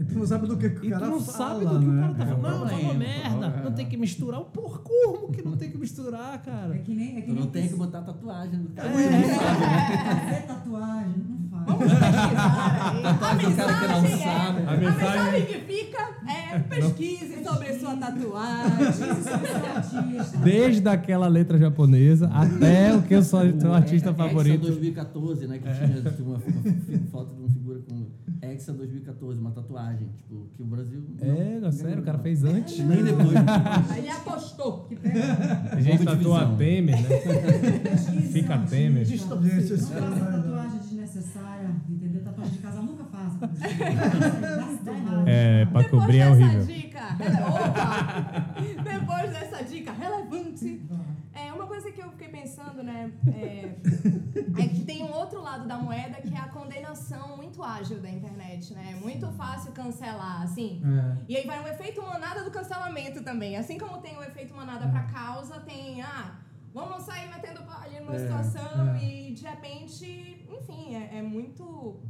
[0.00, 1.78] E tu não sabe do que, que o E tu cara não fala, sabe do
[1.78, 2.02] que o né?
[2.02, 2.38] cara tá É falando.
[2.38, 3.46] um Não, falou problema, merda.
[3.58, 3.64] é.
[3.64, 4.40] Não tem que misturar.
[4.40, 6.78] Porra, como que não tem que misturar, É cara?
[6.78, 7.18] que nem.
[7.18, 8.88] É que Tu não nem tem que botar tatuagem no cara.
[8.90, 11.49] fazer tatuagem, não faz.
[11.49, 11.49] Vamos pesquisar aí.
[11.49, 11.76] Tatuagem do
[13.18, 14.62] cara que não mensagem é- sabe.
[14.66, 18.76] A A mensagem- mensagem que fica é pesquise sobre sua tatuagem.
[20.42, 24.60] Desde aquela letra japonesa até o que eu sou O artista Hexa favorito.
[24.62, 25.58] 2014, né?
[25.58, 28.06] Que tinha tinha uma, uma fi- foto de uma figura com
[28.42, 30.08] Hexa 2014, uma tatuagem.
[30.16, 31.02] Tipo, que o Brasil.
[31.20, 32.78] É, não, sério, o cara fez antes.
[32.78, 33.28] Nem depois.
[33.90, 34.84] Aí ele apostou.
[34.84, 35.68] Que pega.
[35.72, 36.54] A gente tatua.
[36.56, 37.08] Temer, né?
[38.32, 38.58] Fica.
[38.58, 39.04] Temer.
[39.04, 42.22] Gente, tatuagem desnecessária, entendeu?
[42.22, 43.20] Tatuagem de casa nunca faça.
[43.20, 43.29] Dá- dá errado.
[45.26, 46.66] É, pra Depois cobrir é dessa horrível.
[46.66, 47.00] dica,
[47.48, 48.54] opa!
[48.82, 50.82] Depois dessa dica relevante,
[51.34, 53.74] é uma coisa que eu fiquei pensando, né, é,
[54.62, 58.10] é que tem um outro lado da moeda que é a condenação muito ágil da
[58.10, 58.94] internet, né?
[58.96, 60.82] É muito fácil cancelar, assim.
[60.84, 61.16] É.
[61.28, 63.56] E aí vai um efeito manada do cancelamento também.
[63.56, 66.36] Assim como tem o efeito manada pra causa, tem, ah,
[66.72, 69.04] vamos sair metendo ali numa É, situação é.
[69.04, 72.00] e de repente, enfim, é, é muito.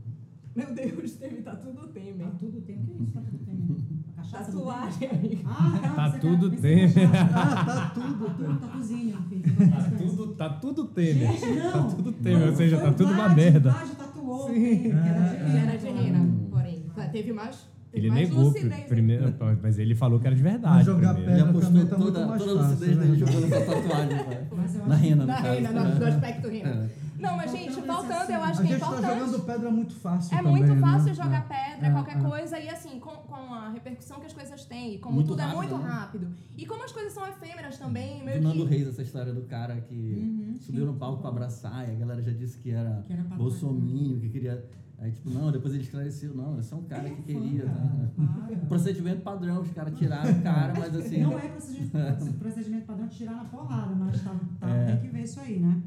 [0.54, 2.26] Meu Deus, teve tá tudo Temer.
[2.26, 2.76] Tá tudo tem.
[2.76, 3.12] O que é isso?
[3.12, 3.60] Tá tudo tem.
[4.08, 5.16] A cachaça do Tatuagem, Temer?
[5.18, 5.42] amiga.
[5.46, 5.88] Ah, tá.
[5.94, 6.76] Tá você tudo quer- tem.
[6.88, 7.60] pensei que era cachaça.
[7.60, 8.26] Ah, tá tudo.
[8.26, 9.42] Tá tudo, tatuzinho, filho.
[9.70, 11.32] Tá tudo, tá tudo Temer.
[11.32, 11.72] Gente, não.
[11.72, 13.68] Tá tudo Temer, ou seja, tá tudo uma merda.
[13.70, 14.54] O Vlad tatuou Sim.
[14.54, 16.84] Temer, que era de era de Rina, porém.
[17.12, 18.52] Teve mais Ele mais negou
[18.88, 20.84] primeiro, mas ele falou que era de verdade.
[20.84, 21.40] jogar primeiro.
[21.40, 23.04] Ele apostou tá toda, mais toda a lucidez né?
[23.04, 24.86] dele jogando essa tatuagem.
[24.86, 26.90] Na rena, no Na no, aspecto renda.
[27.20, 27.30] É.
[27.30, 29.18] Não, mas, gente, voltando, eu acho A que é gente tá importante.
[29.20, 30.80] jogando pedra muito fácil É também, muito né?
[30.80, 31.70] fácil jogar É.
[31.72, 32.20] pedra, É, qualquer é.
[32.20, 35.44] coisa, e assim, com, com a repercussão que as coisas têm, como Muito tudo é
[35.44, 35.88] rápido, muito né?
[35.90, 36.28] rápido.
[36.56, 38.74] E como as coisas são efêmeras também, Do meio Nando que.
[38.74, 40.92] Reis, essa história do cara que Uhum, subiu sim.
[40.92, 44.64] no palco pra abraçar e a galera já disse que era, Que era que queria.
[44.98, 47.64] Aí, tipo, não, depois ele esclareceu, não, esse é um cara que queria.
[47.64, 48.10] Cara, né?
[48.16, 48.56] para.
[48.68, 51.22] Procedimento padrão, os caras tiraram o cara, mas assim.
[51.22, 54.86] Não é procedimento, procedimento padrão de tirar na porrada, mas tá, tá- É.
[54.86, 55.80] tem que ver isso aí, né?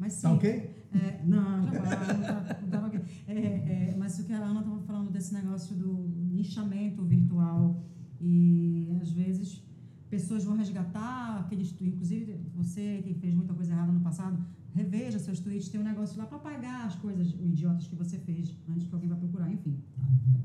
[0.00, 0.22] Mas sim.
[0.22, 0.48] Tá ok?
[0.92, 3.00] É, não, já vai, não tá- não tava ok.
[3.28, 5.92] É, é, mas o que a Ana estava falando desse negócio do
[6.32, 7.84] nichamento virtual
[8.20, 9.62] e às vezes
[10.08, 15.18] pessoas vão resgatar aqueles tweets, inclusive você que fez muita coisa errada no passado, reveja
[15.20, 18.86] seus tweets, tem um negócio lá para pagar as coisas idiotas que você fez antes
[18.88, 19.78] que alguém vai procurar, enfim.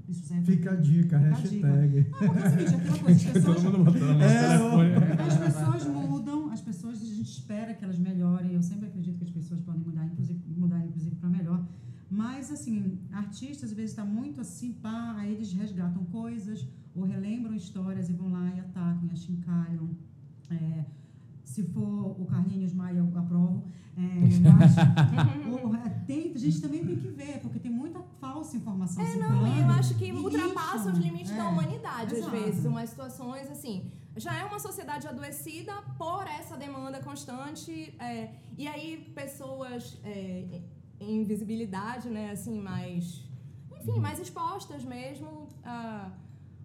[0.07, 2.07] Isso serve Fica a dica, Fica a hashtag.
[2.11, 3.63] Não, porque é o seguinte, é aquela coisa, as pessoas,
[4.21, 8.14] É, as pessoas mudam, as pessoas a gente espera que elas melhorem.
[8.55, 11.65] Eu sempre acredito que as pessoas podem mudar, inclusive mudar inclusive para melhor.
[12.09, 17.53] Mas assim, artistas às vezes está muito assim, pá, aí eles resgatam coisas ou relembram
[17.53, 19.89] histórias e vão lá e atacam e achincalham.
[20.49, 20.85] É,
[21.43, 23.65] se for o Carlinhos Maia, eu aprovo.
[23.97, 24.77] É, mas
[25.85, 29.41] é, tem, a gente também tem que ver, porque tem muita falsa informação É, circulando.
[29.45, 32.65] não, e eu acho que ultrapassa os limites da É, humanidade, às vezes.
[32.65, 37.95] Umas situações, assim, já é uma sociedade adoecida por essa demanda constante.
[37.99, 40.61] é, e aí, pessoas é,
[40.99, 43.23] em visibilidade, né, assim, mais.
[43.81, 45.47] Enfim, mais expostas mesmo.
[45.63, 46.09] ah,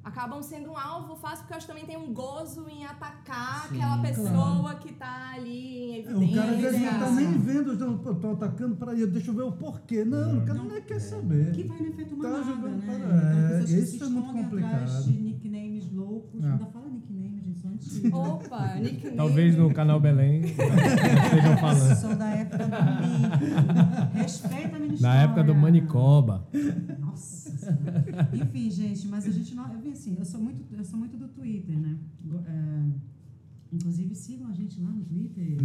[0.02, 3.98] acabam sendo um alvo fácil, porque elas também têm um gozo em atacar Sim, aquela
[3.98, 4.02] claro.
[4.08, 6.26] pessoa que tá ali em É, evidência.
[6.26, 9.34] o cara às vezes não tá nem vendo, pô, tô atacando para ele, deixa eu
[9.34, 10.02] ver o porquê.
[10.02, 10.64] Não, o cara Não.
[10.70, 11.52] nem quer saber.
[11.52, 12.86] Que vai no efeito Tá manada, jogando né?
[12.86, 14.72] para- Então, é, pessoas que isso se é muito escondem complicado.
[14.74, 16.44] atrás de nicknames loucos.
[16.44, 16.50] É.
[16.50, 17.69] Ainda fala nickname, gente, sou antiga.
[18.12, 19.16] Opa, nickname.
[19.16, 21.96] Talvez no canal Belém estejam falando.
[22.00, 24.20] Sou da época do Mi.
[24.22, 25.18] Respeita a minha Na história.
[25.20, 26.48] época do Manicoba.
[26.98, 28.28] Nossa Senhora.
[28.32, 29.72] Enfim, gente, mas a gente não.
[29.72, 31.96] Eu, vi assim, eu, sou muito, eu sou muito do Twitter, né?
[32.46, 32.82] É,
[33.72, 35.56] inclusive, sigam a gente lá no Twitter.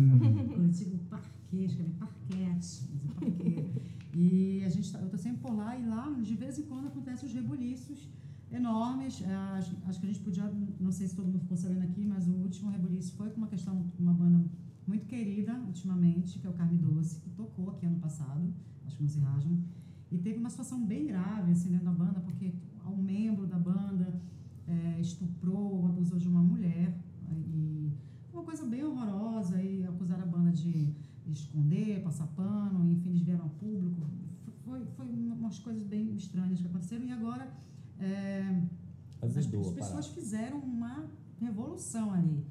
[0.47, 2.83] Coletivo Parquet, escreve Parquete.
[2.91, 3.65] é Parquet.
[4.17, 6.87] E a gente tá, eu tô sempre por lá e lá, de vez em quando,
[6.87, 8.07] acontecem os rebuliços
[8.51, 9.21] enormes.
[9.21, 12.05] É, acho, acho que a gente podia, não sei se todo mundo ficou sabendo aqui,
[12.05, 14.43] mas o último rebuliço foi com uma questão, uma banda
[14.87, 18.53] muito querida ultimamente, que é o Carne Doce, que tocou aqui ano passado,
[18.85, 19.19] acho que não se.
[20.11, 22.53] E teve uma situação bem grave assim, dentro da banda, porque
[22.87, 24.21] um membro da banda
[24.67, 26.97] é, estuprou, abusou de uma mulher.
[27.31, 27.91] E
[28.31, 29.61] uma coisa bem horrorosa.
[29.61, 30.93] E acusaram a banda de
[31.27, 34.01] esconder, passar pano, enfim, eles vieram ao público.
[34.63, 37.05] Foi, foi umas coisas bem estranhas que aconteceram.
[37.05, 37.51] E agora
[37.99, 38.61] é,
[39.21, 41.05] as, as pessoas fizeram uma
[41.39, 42.45] revolução ali.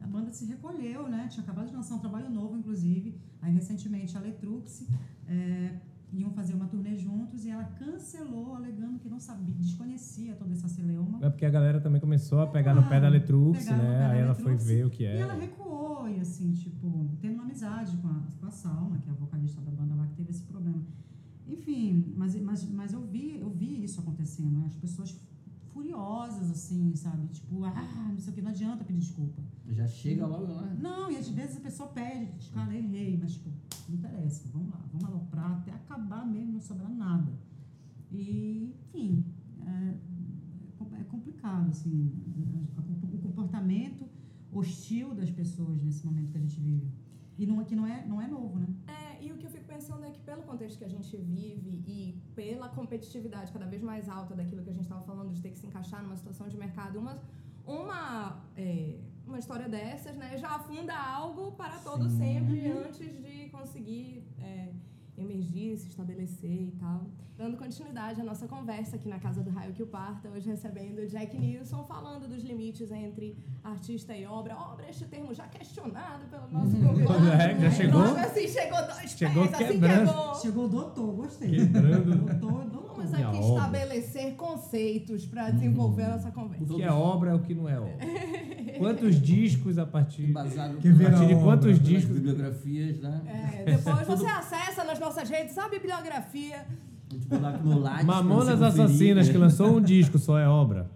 [0.00, 1.26] A banda se recolheu, né?
[1.28, 3.18] Tinha acabado de lançar um trabalho novo, inclusive.
[3.42, 4.86] Aí, recentemente, a Letrux
[5.26, 5.74] é,
[6.12, 10.68] iam fazer uma turnê juntos e ela cancelou, alegando que não sabia, desconhecia toda essa
[10.68, 11.18] celeuma.
[11.20, 14.06] É porque a galera também começou a pegar no pé da Letrux, né?
[14.12, 15.40] Aí ela foi ver o que E ela era.
[15.42, 19.14] recuou, e assim, tipo, tendo uma amizade com a, com a Salma, que é a
[19.16, 20.82] vocalista da banda lá, que teve esse problema.
[21.48, 24.66] Enfim, mas, mas, mas eu, vi, eu vi isso acontecendo, né?
[24.66, 25.18] as pessoas
[25.72, 27.26] furiosas, assim, sabe?
[27.28, 29.42] Tipo, ah, não sei o que, não adianta pedir desculpa.
[29.70, 30.74] Já chega logo lá.
[30.74, 33.50] Não, e às vezes a pessoa pede, diz, cara, errei, mas tipo,
[33.88, 37.32] não interessa, vamos lá, vamos aloprar até acabar mesmo, não sobrar nada.
[38.10, 39.24] E, enfim,
[39.66, 39.94] é,
[41.00, 42.12] é complicado, assim,
[43.14, 44.06] o comportamento
[44.52, 46.88] hostil das pessoas nesse momento que a gente vive.
[47.38, 48.66] E não, é- que não é, não é novo, né?
[48.86, 52.00] É, e o que eu pensando é que pelo contexto que a gente vive e
[52.34, 55.58] pela competitividade cada vez mais alta daquilo que a gente estava falando de ter que
[55.62, 57.14] se encaixar numa situação de mercado, uma,
[57.64, 62.18] uma, é, uma história dessas, né, já afunda algo para todo Sim.
[62.18, 64.72] sempre antes de conseguir é,
[65.16, 67.00] emergir, se estabelecer e tal.
[67.38, 70.98] Dando continuidade à nossa conversa aqui na Casa do Raio que o Parta, hoje recebendo
[70.98, 74.56] o Jack Nilsson, falando dos limites entre artista e obra.
[74.56, 77.28] Obra, este termo já questionado pelo nosso convidado.
[77.30, 78.00] É, já chegou?
[78.00, 80.06] Logo assim, chegou dois Chegou pés, assim quebrando.
[80.08, 80.34] quebrou.
[80.34, 81.50] Chegou o doutor, gostei.
[81.50, 82.16] Quebrando.
[82.16, 82.88] Doutor, doutor.
[82.98, 83.38] Vamos aqui obra.
[83.40, 86.74] estabelecer conceitos para desenvolver a nossa O conversa.
[86.74, 87.98] que é obra é o que não é obra.
[88.78, 90.30] Quantos discos a partir.
[90.30, 92.16] Embasado Que A partir de obra, quantos pelas discos.
[92.16, 93.22] bibliografias, né?
[93.26, 96.66] É, depois você acessa nas nossas redes a bibliografia.
[98.04, 98.60] Mamonas.
[98.60, 100.90] Assassinas, que lançou um disco, só é obra.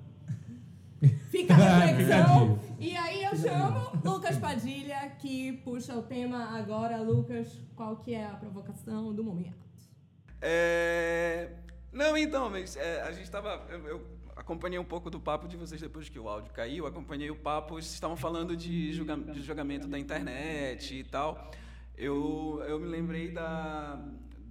[1.30, 2.58] Fica a reflexão.
[2.78, 7.00] E aí eu chamo Lucas Padilha, que puxa o tema agora.
[7.00, 9.56] Lucas, qual que é a provocação do momento?
[10.40, 11.50] É...
[11.92, 13.62] Não, então, mas é, a gente tava.
[13.68, 17.30] Eu, eu acompanhei um pouco do papo de vocês depois que o áudio caiu, acompanhei
[17.30, 21.50] o papo, vocês estavam falando de, julga, de julgamento da internet e tal.
[21.96, 24.02] Eu, eu me lembrei da,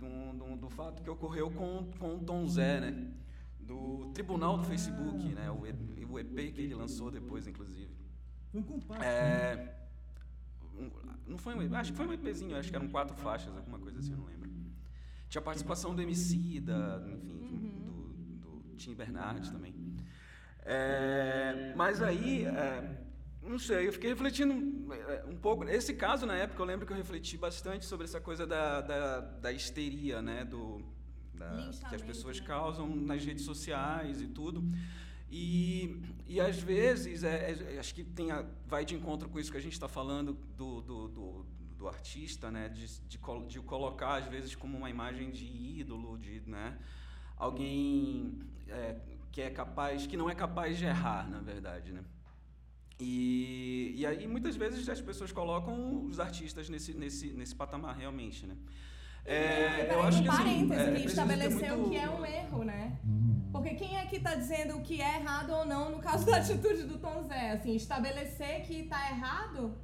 [0.01, 3.07] do, do, do fato que ocorreu com, com o Tom Zé, né?
[3.59, 5.49] Do Tribunal do Facebook, né?
[5.51, 7.91] O, EP, o EP que ele lançou depois, inclusive.
[8.51, 9.03] Foi um compacto.
[9.03, 9.75] É, né?
[11.27, 13.99] não foi um, acho que foi um EPzinho, acho que eram quatro faixas, alguma coisa
[13.99, 14.49] assim, eu não lembro.
[15.29, 19.73] Tinha participação do MC, da, enfim, do, do Tim Bernardes também.
[20.63, 23.00] É, mas aí, é,
[23.49, 24.53] não sei, eu fiquei refletindo
[24.93, 25.63] é, um pouco.
[25.65, 29.19] Esse caso, na época, eu lembro que eu refleti bastante sobre essa coisa da, da,
[29.19, 30.45] da histeria, né?
[30.45, 30.81] Do,
[31.33, 31.49] da-
[31.89, 32.45] que as pessoas né?
[32.45, 34.63] causam nas redes sociais e tudo.
[35.29, 39.51] E, e às vezes, é, é, acho que tem a- vai de encontro com isso
[39.51, 41.45] que a gente está falando do, do, do,
[41.77, 42.69] do artista, né?
[42.69, 43.17] De, de,
[43.47, 46.77] de o colocar, às vezes, como uma imagem de ídolo, de né?
[47.37, 48.37] alguém
[48.67, 48.95] é,
[49.31, 52.03] que é capaz, que não é capaz de errar, na verdade, né?
[53.03, 58.45] E, e aí, muitas vezes, as pessoas colocam os artistas nesse, nesse, nesse patamar, realmente,
[58.45, 58.55] né?
[59.25, 62.09] É, Peraí, eu acho um que assim, parêntese, é, que estabeleceu muito- o que é
[62.09, 62.99] um erro, né?
[63.51, 66.37] Porque quem é que tá dizendo o que é errado ou não no caso da
[66.37, 67.51] atitude do Tom Zé?
[67.51, 69.75] Assim, estabelecer que tá errado?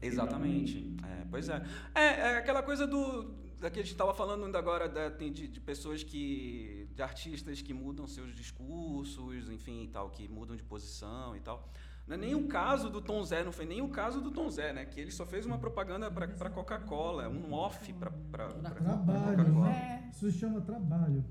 [0.00, 0.94] Exatamente.
[1.04, 1.62] É, pois é.
[1.94, 2.04] é.
[2.04, 3.40] é aquela coisa do.
[3.60, 6.88] Da que a gente estava falando ainda agora da, tem de, de pessoas que.
[6.94, 11.70] de artistas que mudam seus discursos, enfim, e tal, que mudam de posição e tal.
[12.06, 14.50] Não é nem o caso do Tom Zé, não foi nem o caso do Tom
[14.50, 14.84] Zé, né?
[14.84, 18.10] Que ele só fez uma propaganda para Coca-Cola, um off para.
[18.10, 19.68] Coca-Cola.
[19.70, 20.10] né?
[20.12, 21.24] Isso se chama trabalho.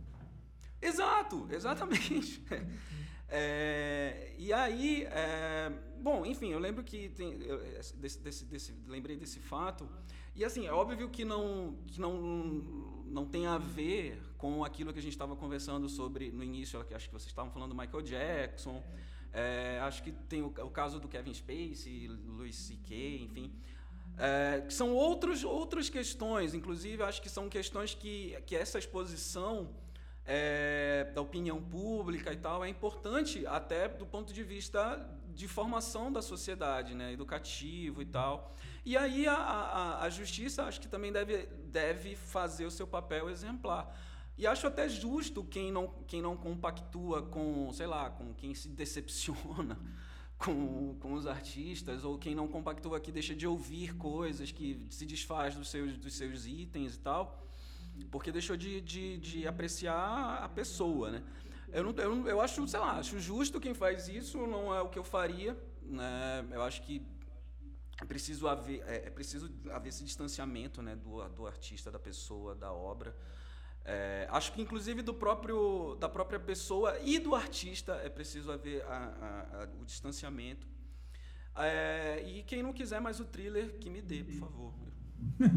[0.81, 2.43] Exato, exatamente.
[3.33, 8.75] É, e aí, é, bom, enfim, eu lembro que tem, eu, esse- desse, desse, desse-
[8.85, 9.87] lembrei desse fato.
[10.35, 12.17] E assim, é óbvio que não, que não,
[13.05, 17.07] não tem a ver com aquilo que a gente estava conversando sobre no início, acho
[17.07, 18.83] que vocês estavam falando do Michael Jackson.
[18.97, 19.10] é,
[19.81, 23.53] acho que tem o, o caso do Kevin Spacey, Louis C.K., enfim.
[24.17, 29.73] É, são outros, outras questões, inclusive acho que são questões que, que essa exposição
[30.25, 36.11] é, da opinião pública e tal é importante até do ponto de vista de formação
[36.11, 38.53] da sociedade, né, educativo e tal.
[38.85, 43.29] E aí a, a, a justiça acho que também deve, deve fazer o seu papel
[43.29, 43.95] exemplar.
[44.37, 48.69] E acho até justo quem não, quem não compactua com, sei lá, com quem se
[48.69, 49.79] decepciona
[50.37, 55.05] com, com os artistas, ou quem não compactua que deixa de ouvir coisas, que se
[55.05, 57.47] desfaz dos seus, dos seus itens e tal,
[58.09, 61.23] porque deixou de, de, de apreciar a pessoa, né?
[61.71, 64.89] Eu, não, eu, eu acho, sei lá, acho justo quem faz isso, não é o
[64.89, 66.45] que eu faria, né?
[66.51, 67.01] Eu acho que
[68.01, 72.55] é preciso haver, é, é preciso haver esse distanciamento, né, do, do artista, da pessoa,
[72.55, 73.15] da obra.
[73.83, 78.83] É, acho que inclusive do próprio da própria pessoa e do artista é preciso haver
[78.83, 80.67] a- a- a- o distanciamento.
[81.55, 84.73] É, e quem não quiser mais o thriller, que me dê, por favor.
[85.37, 85.47] Vou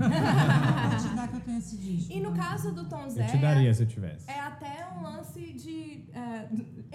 [1.10, 2.12] te dar que eu tenho esse disco.
[2.12, 4.28] E no caso do Tom Zé, Eu te daria se eu tivesse.
[4.30, 6.04] é até um lance de.
[6.12, 6.48] é,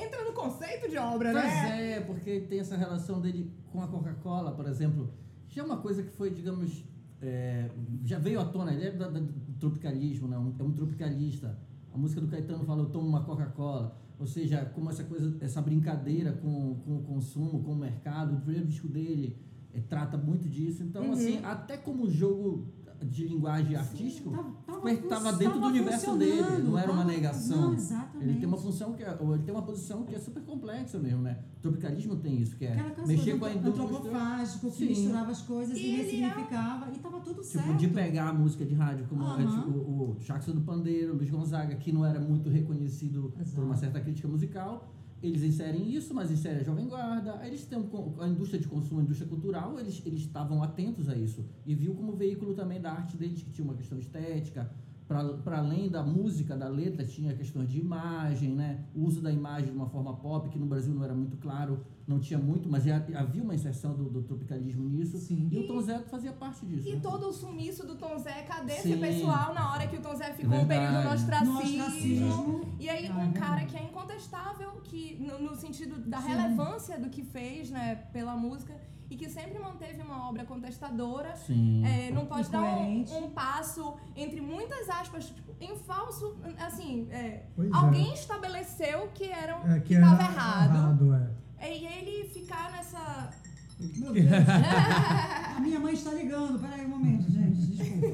[0.04, 1.94] entra no conceito de obra, Pois né?
[1.94, 5.14] é, porque tem essa relação dele com a Coca-Cola, por exemplo.
[5.48, 6.84] Já é uma coisa que foi, digamos,
[7.22, 7.70] é,
[8.04, 9.20] já veio à tona, ele é da- da-
[9.60, 10.38] tropicalismo, né?
[10.38, 11.58] Um- é um tropicalista.
[11.94, 13.96] A música do Caetano fala, eu tomo uma Coca-Cola.
[14.20, 18.36] Ou seja, como essa coisa, essa brincadeira com, com o consumo, com o mercado.
[18.36, 19.38] O primeiro disco dele
[19.74, 20.84] é, trata muito disso.
[20.84, 21.12] Então, Uhum.
[21.14, 22.68] assim, até como jogo
[23.06, 27.02] de linguagem artístico, Tava- tava foi- fun- tava dentro do universo dele, não era uma
[27.02, 27.62] tava- negação.
[27.62, 28.30] Não, exatamente.
[28.30, 30.98] Ele tem uma função que é, ou ele tem uma posição que é super complexa
[31.00, 31.40] mesmo, né?
[31.58, 32.76] O tropicalismo tem isso, que é
[33.06, 33.86] mexer com a indústria.
[33.86, 34.86] antropofágico, que Sim.
[34.88, 37.66] misturava as coisas E e, ele é ressignificava, e tava tudo certo.
[37.68, 39.62] Tipo, de pegar a música de rádio, como é, Aham.
[39.62, 43.62] tipo, o Jackson do Pandeiro, Luiz Gonzaga, que não era muito reconhecido por Exato.
[43.62, 44.90] uma certa crítica musical.
[45.22, 47.46] Eles inserem isso, mas inserem a Jovem Guarda.
[47.46, 47.78] Eles têm
[48.20, 51.46] a indústria de consumo, a indústria cultural, eles eles estavam atentos a isso.
[51.66, 54.72] E viu como veículo também da arte deles, que tinha uma questão estética.
[55.10, 58.86] Para além da música, da letra, tinha questões de imagem, né?
[58.94, 61.84] O uso da imagem de uma forma pop, que no Brasil não era muito claro,
[62.08, 65.18] não tinha muito, mas já havia uma inserção do, do tropicalismo nisso.
[65.18, 65.50] Sim.
[65.52, 66.88] E, o Tom Zé fazia parte disso.
[66.88, 67.00] E né?
[67.02, 69.00] todo o sumiço do Tom Zé, cadê esse Sim.
[69.00, 70.86] pessoal na hora que o Tom Zé ficou um Verdade.
[70.86, 72.62] período no ostracismo?
[72.80, 76.28] E aí, Ah, um é cara que é incontestável, que no, no sentido da Sim.
[76.28, 78.76] relevância do que fez, né, pela música,
[79.10, 81.84] e que sempre manteve uma obra contestadora, Sim.
[81.86, 87.18] é, não pode dar um, um passo entre muitas aspas, tipo, em falso, assim, é,
[87.18, 87.48] é.
[87.74, 91.32] alguém estabeleceu que era É, que era estava errado, é.
[91.68, 93.32] é, e ele ficar nessa
[93.80, 94.28] Meu Deus.
[95.56, 96.60] a minha mãe está ligando.
[96.60, 97.62] Peraí um momento, gente.
[97.62, 98.08] Desculpa.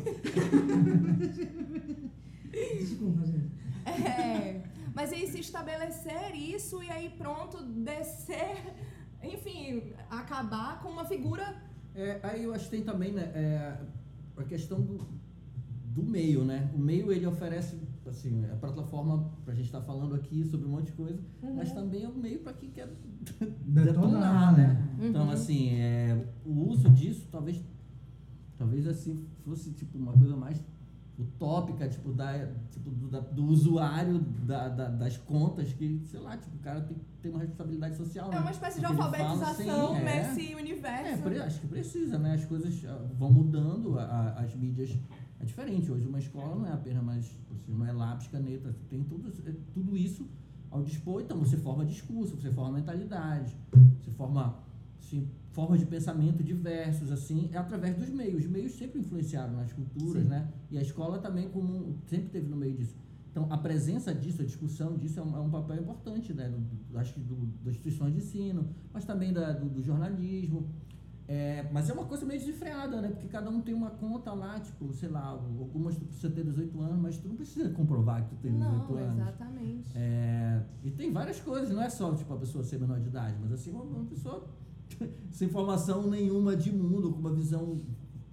[2.80, 3.52] Desculpa, gente.
[3.86, 4.62] É,
[4.94, 8.56] Mas aí se estabelecer isso e aí pronto, descer,
[9.34, 11.56] enfim, acabar com uma figura.
[11.94, 13.78] É, aí eu acho que tem também né, é,
[14.38, 15.08] a questão do,
[15.94, 16.70] do meio, né?
[16.76, 20.88] O meio ele oferece assim, a plataforma pra gente estar falando aqui sobre um monte
[20.88, 21.56] de coisa, Uhum.
[21.56, 22.88] mas também é um meio para quem quer
[23.66, 24.88] Detonar, detonar, né?
[25.00, 25.08] Uhum.
[25.08, 27.64] Então, assim, é, o uso disso talvez
[28.58, 30.64] talvez assim fosse tipo uma coisa mais
[31.18, 36.36] utópica, tipo, da, tipo do, da- do usuário da, da- das contas que, sei lá,
[36.38, 38.42] tipo, o cara tem, tem uma responsabilidade social, É né?
[38.42, 40.04] uma espécie de Porque ele fala, alfabetização sim, é.
[40.04, 41.24] nesse É, universo.
[41.24, 42.34] pre- acho que precisa, né?
[42.34, 44.98] As coisas ah, vão mudando, a- a- as mídias
[45.40, 45.90] é diferente.
[45.92, 49.54] Hoje uma escola não é apenas mais, assim, não é lápis, caneta, tem tudo, é
[49.74, 50.28] tudo isso
[50.70, 51.22] ao dispor.
[51.22, 53.56] Então você forma discurso, você forma mentalidade,
[54.04, 54.56] você forma
[55.06, 58.44] assim, formas de pensamento diversos, assim, é através dos meios.
[58.44, 60.30] Os meios sempre influenciaram nas culturas, Sim.
[60.30, 60.52] né?
[60.72, 62.96] E a escola também como sempre teve no meio disso.
[63.32, 66.50] Então, a presença disso, a discussão disso é um, é um papel importante, né?
[66.50, 70.70] Do- acho que do, das instituições de ensino, mas também da, do, do jornalismo.
[71.28, 73.10] É, mas é uma coisa meio desenfreada, né?
[73.10, 76.80] Porque cada um tem uma conta lá, tipo, sei lá, algumas tu precisa ter 18
[76.82, 79.18] anos, mas tu não precisa comprovar que tu tem 18 Não, anos.
[79.20, 79.92] exatamente.
[79.96, 83.36] É, e tem várias coisas, não é só tipo, a pessoa ser menor de idade,
[83.42, 84.48] mas assim, uma, uma pessoa
[85.32, 87.82] sem formação nenhuma de mundo, com uma visão,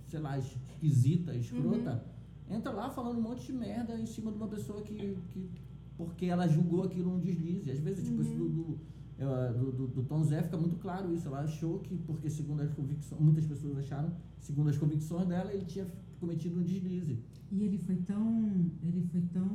[0.09, 2.05] sei lá, esquisita, escrota,
[2.51, 5.49] entra lá falando um monte de merda em cima de uma pessoa que, que
[5.97, 7.71] porque ela julgou aquilo um deslize.
[7.71, 8.79] Às vezes, tipo, isso do, do,
[9.19, 11.29] eh, do, do- do Tom Zé fica muito claro isso.
[11.29, 15.65] Ela achou que, porque segundo as convicções, muitas pessoas acharam, segundo as convicções dela, ele
[15.65, 15.87] tinha
[16.19, 17.19] cometido um deslize.
[17.51, 19.47] E ele foi tão, ele foi tão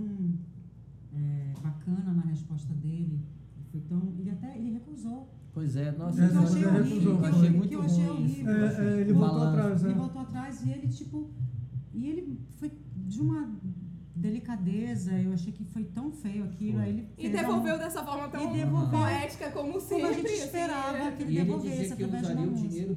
[1.14, 3.20] é, bacana na resposta dele.
[3.56, 5.28] Ele foi tão, ele até ele recusou.
[5.58, 7.30] Pois é, nossa, É, que eu achei ele horrível, foi.
[7.30, 8.42] achei, muito que eu achei ruim isso.
[8.42, 8.54] horrível.
[8.54, 9.58] É, é, ele O voltou balanço.
[9.60, 9.96] atrás, Ele é.
[9.96, 11.30] voltou atrás e ele tipo,
[11.96, 13.50] e ele foi de uma
[14.16, 15.12] delicadeza.
[15.20, 16.78] Eu achei que foi tão feio aquilo.
[16.80, 19.96] Aí ele E devolveu a, dessa forma tão E devolveu poética como sempre.
[20.04, 21.12] como a gente assim, esperava é.
[21.12, 22.96] que E ele ele devolvesse dizia que através de usaria o dinheiro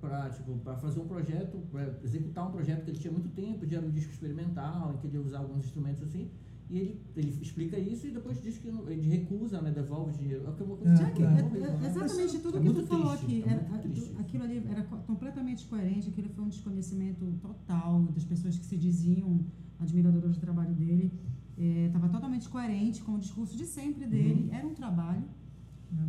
[0.00, 3.66] para tipo, pra fazer um projeto, para executar um projeto que ele tinha muito tempo,
[3.66, 6.30] de era um disco experimental, em que ele ia usar alguns instrumentos assim.
[6.70, 10.18] E ele, ele explica isso e depois diz que não- ele recusa, né, devolve o
[10.18, 10.46] dinheiro.
[10.46, 12.86] É que é uma coisa É, que, é, é- é- exatamente tudo É que tu
[12.86, 13.42] falou aqui.
[13.46, 14.14] é era- muito triste.
[14.18, 18.76] aquilo ali era co- completamente coerente, aquilo foi um desconhecimento total das pessoas que se
[18.76, 19.40] diziam
[19.78, 21.10] admiradoras do trabalho dele.
[21.56, 24.48] Estava totalmente coerente com o discurso de sempre dele.
[24.52, 25.24] Era um trabalho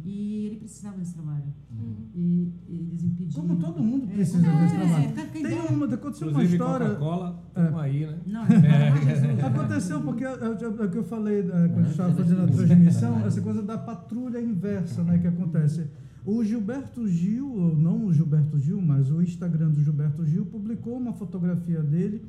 [0.04, 1.44] e ele precisava desse trabalho.
[1.72, 1.96] Uhum.
[2.14, 3.42] E, e eles impediam.
[3.42, 5.32] Como todo mundo É, precisa é, desse trabalho.
[5.32, 6.88] quem Tem uma, aconteceu uma história.
[6.88, 8.18] Coca-Cola, tamo aí, né?
[8.26, 9.42] Não, é.
[9.46, 12.44] Aconteceu porque é o que eu falei né, quando a gente estava É, fazendo a
[12.44, 13.28] é, transmissão, é.
[13.28, 15.88] essa coisa da patrulha inversa, né, que acontece.
[16.26, 20.98] O Gilberto Gil, ou não o Gilberto Gil, mas o Instagram do Gilberto Gil publicou
[20.98, 22.22] uma fotografia dele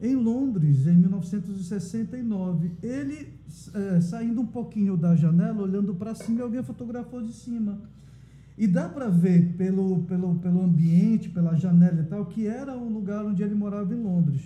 [0.00, 2.72] em Londres, em 1969.
[2.82, 3.28] Ele
[3.74, 7.80] eh, saindo um pouquinho da janela, olhando para cima, alguém fotografou de cima.
[8.56, 12.88] E dá para ver pelo, pelo, pelo ambiente, pela janela e tal, que era o
[12.88, 14.42] lugar onde ele morava em Londres.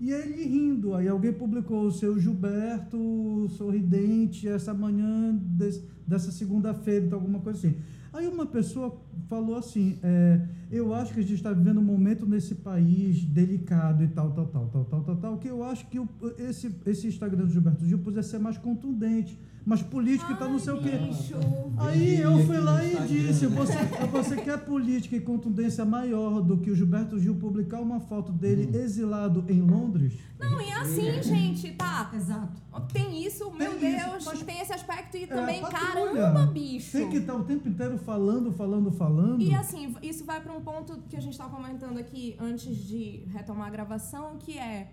[0.00, 7.06] E ele rindo, aí alguém publicou o seu Gilberto sorridente essa manhã des- dessa segunda-feira,
[7.06, 7.76] então, alguma coisa assim.
[8.12, 8.96] Aí uma pessoa
[9.28, 10.40] falou assim, é,
[10.76, 14.46] eu acho que a gente está vivendo um momento nesse país delicado e tal, tal,
[14.46, 16.08] tal, tal, tal, tal, tal, que eu acho que o-
[16.38, 20.58] esse, esse Instagram do Gilberto Gil podia ser mais contundente, mais político e tal, não
[20.58, 20.90] sei o quê.
[21.78, 21.88] Ai.
[21.94, 23.76] Aí eu fui lá e disse, você,
[24.12, 28.66] você quer política e contundência maior do que o Gilberto Gil publicar uma foto dele
[28.66, 28.82] Uhum.
[28.82, 30.12] exilado em Londres?
[30.38, 32.10] Não, e assim, gente, tá.
[32.14, 32.62] Exato.
[32.92, 36.12] Tem isso, meu Tem isso, Deus, mas- tem esse aspecto e É, também, patrulha.
[36.22, 36.92] caramba, bicho.
[36.92, 39.40] Tem que estar o tempo inteiro falando, falando, falando.
[39.40, 43.02] E assim, isso vai para um ponto que a gente estava comentando aqui antes de
[43.36, 44.90] retomar a gravação, que é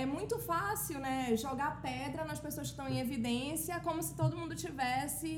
[0.00, 4.36] é muito fácil, né, jogar pedra nas pessoas que estão em evidência, como se todo
[4.36, 5.30] mundo tivesse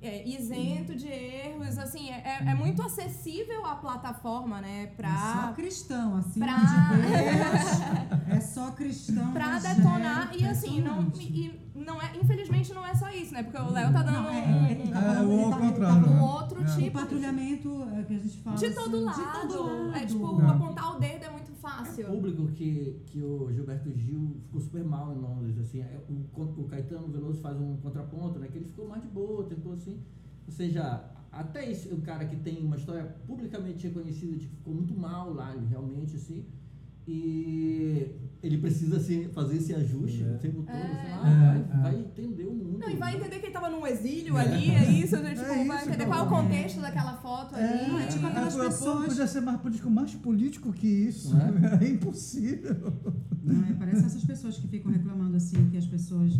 [0.00, 4.94] é, isento de erros, assim, é, é- é muito acessível a plataforma, né, É só
[5.42, 7.02] pra cristão, acima pra- de
[8.28, 8.36] Deus.
[8.36, 9.32] É só cristão.
[9.32, 13.42] para evangélico, detonar e assim não e não é infelizmente não é só isso né
[13.42, 15.72] porque o Léo tá dando Não, é, um, ele tá É, falando- ele tá- ele
[15.86, 16.20] tá um né?
[16.22, 16.64] outro É.
[16.64, 18.56] O tipo patrulhamento é, que a gente fala.
[18.56, 19.96] de todo assim, lado, De todo lado.
[19.96, 24.36] é tipo apontar o dedo é muito É fácil público que, que o Gilberto Gil
[24.44, 28.48] ficou super mal em Londres, assim, é, o, o Caetano Veloso faz um contraponto, né,
[28.48, 30.02] que ele ficou mais de boa, tentou assim,
[30.46, 34.74] ou seja, até esse, o cara que tem uma história publicamente reconhecida de que ficou
[34.74, 36.46] muito mal lá, realmente, assim,
[37.12, 38.06] e
[38.42, 41.02] ele precisa assim, fazer esse ajuste o tempo todo, É.
[41.02, 41.82] sei lá, É, vai, é.
[41.82, 42.78] vai entender o mundo.
[42.78, 43.18] não e vai né?
[43.18, 45.34] entender que ele tava num exílio ali é isso né?
[45.34, 48.26] tipo, É vai entender qual é o contexto daquela foto ali É, Não, é tipo
[48.26, 51.34] aquelas é, pessoas- Podia ser mais político, mais político que isso.
[51.80, 52.76] É, impossível.
[53.42, 56.38] Não, é, parece essas pessoas que ficam reclamando assim, que as pessoas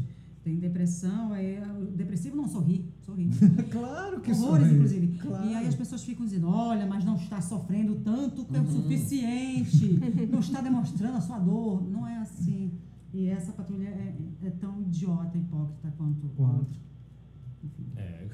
[0.48, 3.28] tem depressão, aí o depressivo não sorri, sorri.
[3.70, 4.74] Claro que Horrores, sorri.
[4.76, 5.18] inclusive.
[5.18, 5.46] Claro.
[5.46, 8.62] E aí as pessoas ficam dizendo, olha, mas não está sofrendo tanto que é o
[8.62, 8.70] Uhum.
[8.82, 10.00] suficiente,
[10.32, 11.82] não está demonstrando a sua dor.
[11.90, 12.72] Não é assim.
[13.12, 16.28] E essa patrulha é, é tão idiota, hipócrita quanto.
[16.36, 16.78] Quanto?
[17.96, 18.26] É.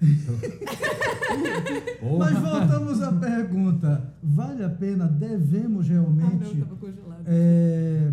[2.18, 4.14] Mas voltamos à pergunta.
[4.22, 7.24] Vale a pena, devemos Ah, não, realmente tava congelado.
[7.26, 8.12] é,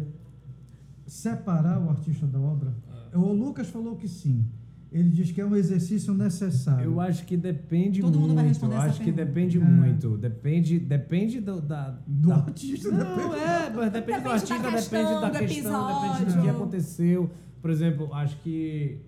[1.06, 2.74] separar o artista da obra?
[3.16, 3.20] Ah.
[3.26, 4.46] O Lucas falou que sim.
[4.92, 6.86] Ele diz que é um exercício necessário.
[6.86, 8.48] Eu acho que depende Todo mundo vai muito.
[8.54, 9.62] responder Eu essa acho que depende É.
[9.62, 10.18] muito.
[10.18, 13.36] Depende, depende do, da, Do da- artista, Não, depende.
[13.44, 16.32] é, mas depende, do Depende da artista, questão, depende da do questão, depende do que
[16.32, 16.50] episódio.
[16.52, 17.32] aconteceu.
[17.62, 19.00] Por exemplo, acho que,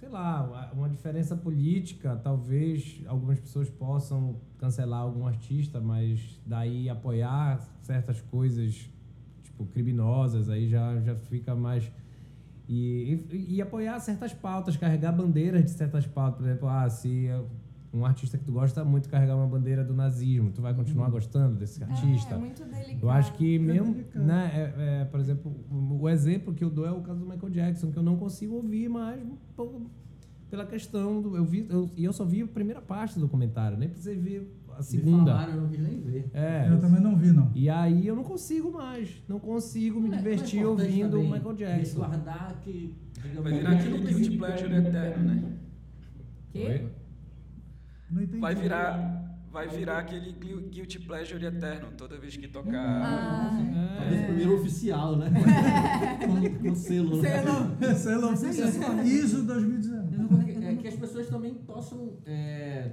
[0.00, 7.60] sei lá, uma diferença política, talvez algumas pessoas possam cancelar algum artista, mas daí apoiar
[7.82, 8.90] certas coisas,
[9.44, 11.88] tipo, criminosas, aí já, já fica mais.
[12.68, 16.38] E, e, e apoiar certas pautas, carregar bandeiras de certas pautas.
[16.38, 17.30] Por exemplo, ah, se
[17.92, 21.56] um artista que tu gosta muito carregar uma bandeira do nazismo, tu vai continuar gostando
[21.56, 22.34] desse artista?
[22.34, 22.98] É, é muito delicado.
[23.02, 24.24] Eu acho que mesmo, delicado.
[24.24, 27.50] né, é, é, por exemplo, o, exemplo que eu dou é o caso do Michael
[27.50, 29.20] Jackson, que eu não consigo ouvir mais
[30.50, 33.76] pela questão do eu vi eu, e eu só vi a primeira parte do documentário,
[33.76, 35.32] nem precisei ver a Me segunda.
[35.32, 36.30] falaram, eu não quis nem ver.
[36.32, 36.68] É.
[36.70, 37.50] Eu também não vi, não.
[37.54, 41.54] E aí eu não consigo mais, não consigo me é- é divertir ouvindo o Michael
[41.54, 41.78] Jackson.
[41.78, 42.96] Resguardar que.
[43.42, 45.52] Vai virar aquele guilty pleasure eterno, né?
[46.52, 46.86] Quê?
[48.10, 48.38] Não entendi.
[48.40, 53.02] Vai virar, vai virar aquele gui- guilty pleasure eterno toda vez que tocar.
[53.02, 55.30] Ah, Talvez o primeiro oficial, né?
[56.60, 57.20] com, com selo.
[57.20, 57.28] né?
[57.28, 57.74] Selo.
[57.82, 59.04] Esse é o Mas é oficial.
[59.04, 60.16] ISO 2019.
[60.16, 62.12] Eu não- É que as pessoas também possam.
[62.24, 62.92] é,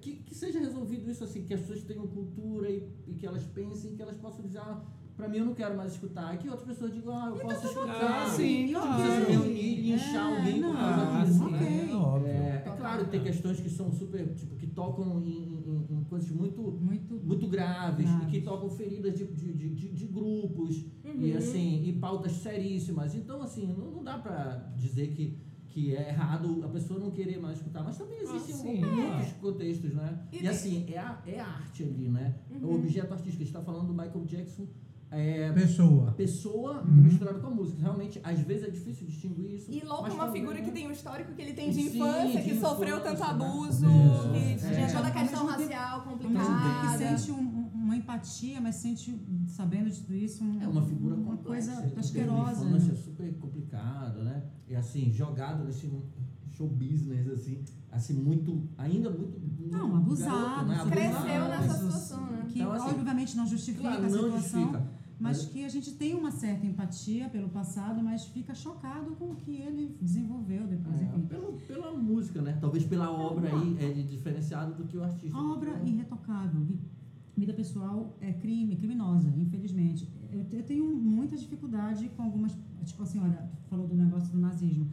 [0.00, 3.44] que, que seja resolvido isso assim, que as pessoas tenham cultura e, e que elas
[3.44, 4.82] pensem, que elas possam dizer, ah,
[5.16, 6.34] pra mim eu não quero mais escutar.
[6.34, 8.22] E que outras pessoas digam, ah, eu posso escutar.
[8.22, 9.02] Ah, sim, e claro.
[9.02, 11.38] não reunir e inchar É, alguém por não, causa Ah, disso.
[11.44, 11.88] sim, né?
[11.90, 12.28] é óbvio.
[12.30, 16.30] É, é claro, tem questões que são super, tipo, que tocam em, em- em coisas
[16.30, 17.14] muito Muito.
[17.22, 18.28] muito graves, Graves.
[18.28, 21.36] e que tocam feridas de, de, de, de- grupos e Uhum.
[21.38, 23.14] assim e pautas seríssimas.
[23.14, 25.36] Então assim não, não dá pra dizer que
[25.70, 29.94] que é errado a pessoa não querer mais escutar, mas também existem sim, muitos contextos,
[29.94, 30.18] né?
[30.32, 32.34] E E, assim é a, é a arte ali, né?
[32.50, 32.74] É o Uhum.
[32.76, 33.42] objeto artístico.
[33.42, 34.66] A gente está falando do Michael Jackson,
[35.12, 36.12] é, a Pessoa.
[36.12, 37.02] pessoa Uhum.
[37.02, 37.80] misturada com a música.
[37.82, 39.70] Realmente, às vezes é difícil distinguir isso.
[39.70, 40.64] E louco, mas uma também, figura né?
[40.64, 43.38] que tem o histórico que ele tem de Sim, infância, que de sofreu infância, tanto
[43.38, 43.46] né?
[43.46, 44.66] abuso, Isso.
[44.66, 44.74] que É.
[44.74, 46.79] tinha toda a questão racial complicada.
[47.18, 51.14] Sente um- um- uma empatia, mas sente, sabendo de tudo isso, um- É uma figura
[51.14, 52.64] uma complexa, coisa em termos de asquerosa.
[52.66, 52.98] infância, né?
[53.04, 54.42] super complicado, né?
[54.68, 55.90] E assim, jogado nesse
[56.50, 59.40] show business, assim, assim, muito, ainda muito...
[59.70, 60.30] Não, muito abusado.
[60.36, 60.76] garoto, né?
[60.78, 62.46] sobre Cresceu Abusado, nessa situação, né?
[62.48, 64.90] Que Então, assim, obviamente não justifica Claro, a não situação, justifica.
[65.18, 69.36] mas que a gente tem uma certa empatia pelo passado, mas fica chocado com o
[69.36, 71.26] que ele desenvolveu depois, É, enfim.
[71.26, 72.58] pelo, pela música, né?
[72.60, 75.36] Talvez pela obra aí é diferenciado do que o artista.
[75.36, 76.66] A obra irretocável,
[77.36, 80.08] vida pessoal é crime, criminosa, infelizmente.
[80.30, 84.86] Eu, eu tenho muita dificuldade com algumas, tipo assim, olha, falou do negócio do nazismo.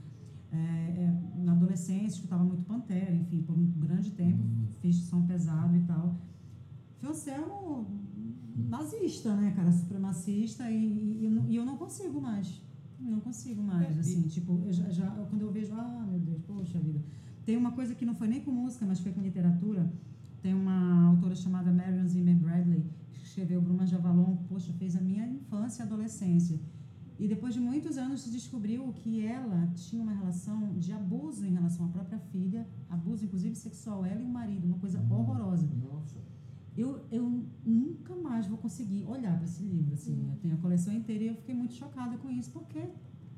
[0.51, 4.41] É, é, na adolescência, escutava muito Pantera, enfim, por um grande tempo,
[4.79, 6.15] fiz som pesado e tal.
[6.99, 7.85] Felselmo
[8.55, 12.61] nazista, né, cara, supremacista, e, e, eu não- e eu não consigo mais.
[12.99, 16.41] Não consigo mais, É, assim, tipo, eu já, já- quando eu vejo, ah, meu Deus,
[16.41, 16.99] poxa vida.
[17.45, 19.89] Tem uma coisa que não foi nem com música, mas foi com literatura.
[20.41, 25.01] Tem uma autora chamada Marion Zimmer Bradley, que escreveu Bruma de Avalon, poxa, fez a
[25.01, 26.59] minha infância e adolescência.
[27.19, 31.53] E depois de muitos anos se descobriu que ela tinha uma relação de abuso em
[31.53, 35.67] relação à própria filha, abuso inclusive sexual, ela e o marido, uma coisa horrorosa.
[35.83, 36.17] Nossa.
[36.75, 40.29] Eu, eu nunca mais vou conseguir olhar para esse livro, assim.
[40.29, 42.87] Eu tenho a coleção inteira e eu fiquei muito chocada com isso, porque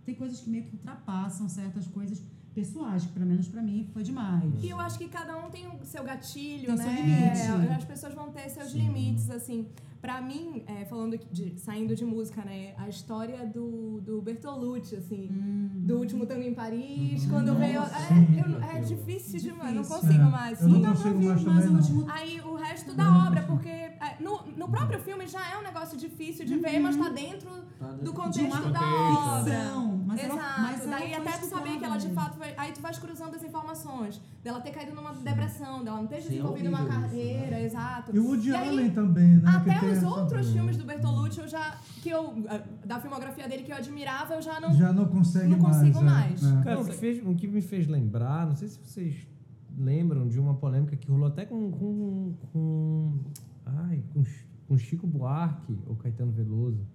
[0.03, 2.21] tem coisas que meio que ultrapassam certas coisas
[2.53, 4.51] pessoais, que pelo menos para mim foi demais.
[4.63, 7.35] E eu acho que cada um tem o seu gatilho, Tem né?
[7.35, 7.73] seu limite.
[7.73, 9.67] As pessoas vão ter seus limites, assim.
[10.01, 12.73] Pra mim, é, falando de, saindo de música, né?
[12.77, 15.27] A história do, do Bertolucci, assim.
[15.29, 15.69] Hum.
[15.85, 17.29] Do último tango em Paris, Uhum.
[17.29, 17.81] quando veio...
[17.81, 20.61] Nossa, É, eu- é difícil demais, não consigo É, mais.
[20.61, 20.81] eu não Sim.
[20.83, 21.79] Nunca consigo vi mais mais também, o não.
[21.81, 23.78] último Aí o resto da obra, porque é,
[24.19, 27.87] no, no próprio filme já é um negócio difícil de ver, mas tá dentro Tá
[27.87, 29.73] do dentro- contexto de uma da obra.
[30.05, 30.61] mas ela- Exato.
[30.61, 32.53] mas ela Daí foi até tu saber que ela de fato foi.
[32.57, 34.21] Aí tu vais cruzando as informações.
[34.43, 37.63] Dela ter caído numa depressão, dela não ter Sim, desenvolvido é uma isso, carreira, né?
[37.65, 38.15] exato.
[38.15, 39.43] E o Woody E aí, Allen também, né?
[39.45, 41.77] Até os outros filmes do Bertolucci, eu já.
[42.01, 44.73] Que eu, ah, da filmografia dele que eu admirava, eu já não.
[44.73, 45.77] Já não consegue Não mais.
[45.77, 46.43] consigo é, mais.
[46.43, 46.63] é.
[46.63, 49.27] Cara, o que, fez- o que me fez lembrar, não sei se vocês
[49.77, 51.69] lembram de uma polêmica que rolou até com.
[51.71, 53.13] com, com
[53.77, 54.23] ai, com,
[54.67, 56.85] com Chico Buarque ou Caetano Veloso.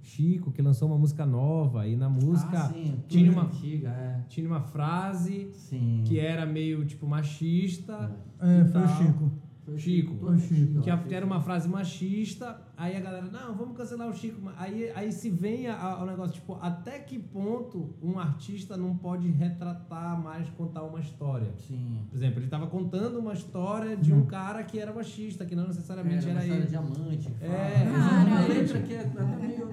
[0.00, 4.24] Chico, que lançou uma música nova, e na música Ah, sim, tinha, uma, antiga, é.
[4.28, 6.02] tinha uma frase Sim.
[6.06, 8.16] que era meio tipo machista.
[8.40, 8.88] É, e foi o.
[8.88, 9.32] Chico.
[9.64, 10.14] Foi o Chico.
[10.14, 10.82] tudo Foi o Chico.
[11.08, 14.40] Que era uma frase machista, aí a galera, não, vamos cancelar o Chico.
[14.56, 20.18] Aí, aí se vem ao negócio, tipo, até que ponto um artista não pode retratar
[20.22, 21.52] mais, contar uma história?
[21.66, 22.06] Sim.
[22.08, 25.66] Por exemplo, ele estava contando uma história de um cara que era machista, que não
[25.66, 26.68] necessariamente Era era, história ele.
[26.70, 27.34] diamante.
[27.40, 29.68] É, letra que é até meio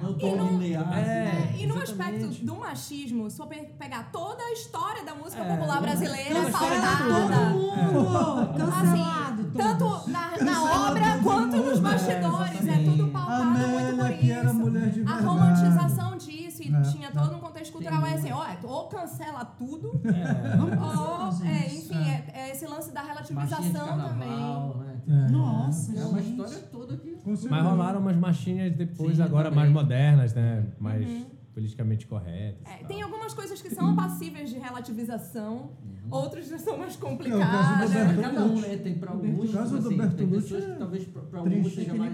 [0.00, 0.98] não, tão linear.
[0.98, 1.28] É.
[1.30, 1.60] assim.
[1.60, 5.42] É, e no aspecto do machismo, se for pe- pegar toda a história da música
[5.42, 8.58] É, popular brasileira, toda a história de pautada, tudo, Todo mundo!
[8.58, 9.39] Cancelado!
[9.39, 9.39] assim.
[9.56, 13.70] Tanto na, na Cancelado obra quanto nos É, bastidores, é, tudo A pautado muito por
[14.00, 14.18] Amélia, isso.
[14.20, 18.14] que era mulher de a romantização disso e É, tinha todo um contexto cultural é
[18.14, 20.60] assim, ó, ou cancela tudo, É.
[20.60, 24.28] Ou, é, enfim, é, é esse lance da relativização também.
[24.28, 25.00] né?
[25.08, 25.30] É.
[25.30, 26.30] Nossa, É uma gente.
[26.40, 27.18] história toda que.
[27.48, 29.60] Mas rolaram umas machinhas depois, Sim, agora também.
[29.64, 30.64] mais modernas, né?
[30.78, 31.26] Mais Uhum.
[31.64, 32.66] Politicamente corretas.
[32.72, 35.72] É, tem algumas coisas que são passíveis de relativização,
[36.10, 37.90] outras já são mais É, o do complicadas.
[37.90, 38.22] Bertolucci.
[38.22, 38.76] Cada um, né?
[38.78, 41.42] Tem pra alguns, caso tipo do assim, tem Bertolucci pessoas que é talvez pra, pra
[41.42, 41.56] triste.
[41.58, 42.12] alguns seja mais.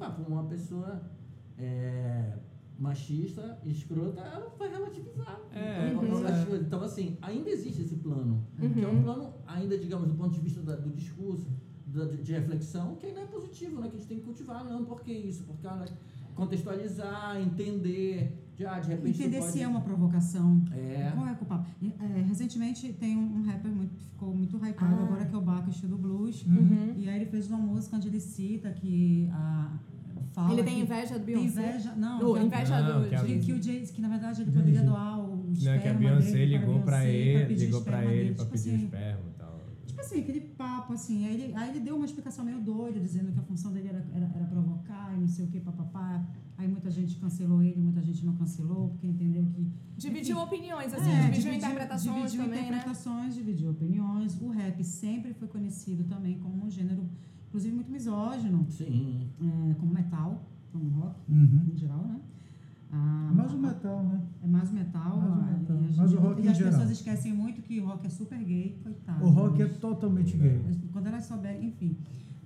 [0.00, 1.02] Ah, pra uma pessoa
[1.58, 2.32] é,
[2.78, 5.40] machista, escrota, ela vai relativizar.
[5.52, 6.32] É, então, é.
[6.32, 8.46] acho- então, assim, ainda existe esse plano.
[8.56, 11.46] Que é um plano, ainda, digamos, do ponto de vista da- do discurso,
[11.86, 13.88] da- de, de reflexão, que ainda é positivo, né?
[13.88, 14.64] Que a gente tem que cultivar.
[14.64, 15.44] Não, por que isso?
[15.44, 15.84] Porque ela
[16.34, 18.40] contextualizar, entender.
[18.56, 19.52] De, ah, de repente Entender pode...
[19.52, 20.62] se é uma provocação.
[20.72, 21.10] É.
[21.14, 21.66] Qual é o culpado?
[22.00, 25.02] É, recentemente tem um, um rapper muito, que ficou muito hypado Ah.
[25.02, 26.44] agora, que é o Bacchus do Blues.
[26.46, 26.94] Uhum.
[26.96, 29.72] E aí ele fez uma música onde ele cita que a.
[30.32, 31.68] Fala Ele tem inveja do tem Beyoncé?
[31.68, 31.94] inveja.
[31.96, 33.08] Não, Do, que, a- inveja Não, do...
[33.08, 34.44] que a- que, de- que o Jay, que na verdade
[39.94, 41.24] Tipo assim, aquele papo assim.
[41.24, 44.04] Aí ele, aí ele deu uma explicação meio doida, dizendo que a função dele era,
[44.12, 46.26] era, era provocar e não sei o que, papapá.
[46.58, 49.70] Aí muita gente cancelou ele, muita gente não cancelou, porque entendeu que.
[49.96, 52.66] Dividiu enfim, opiniões, assim, é, dividiu, interpretações dividiu também, né?
[52.68, 54.40] interpretações, dividiu opiniões.
[54.40, 57.08] O rap sempre foi conhecido também como um gênero,
[57.48, 59.28] inclusive muito misógino, Sim.
[59.70, 61.70] é, como metal, como rock, Uhum.
[61.72, 62.20] em geral, né?
[62.96, 64.20] Ah, Mais o metal, né?
[64.42, 65.16] É mais o metal.
[65.18, 66.72] Mais o ah, metal, e mais gente- o rock e em as geral.
[66.72, 69.24] pessoas esquecem muito que o rock é super gay, coitado.
[69.24, 70.60] O rock é totalmente gay.
[70.64, 71.96] mas Quando elas souberem, enfim.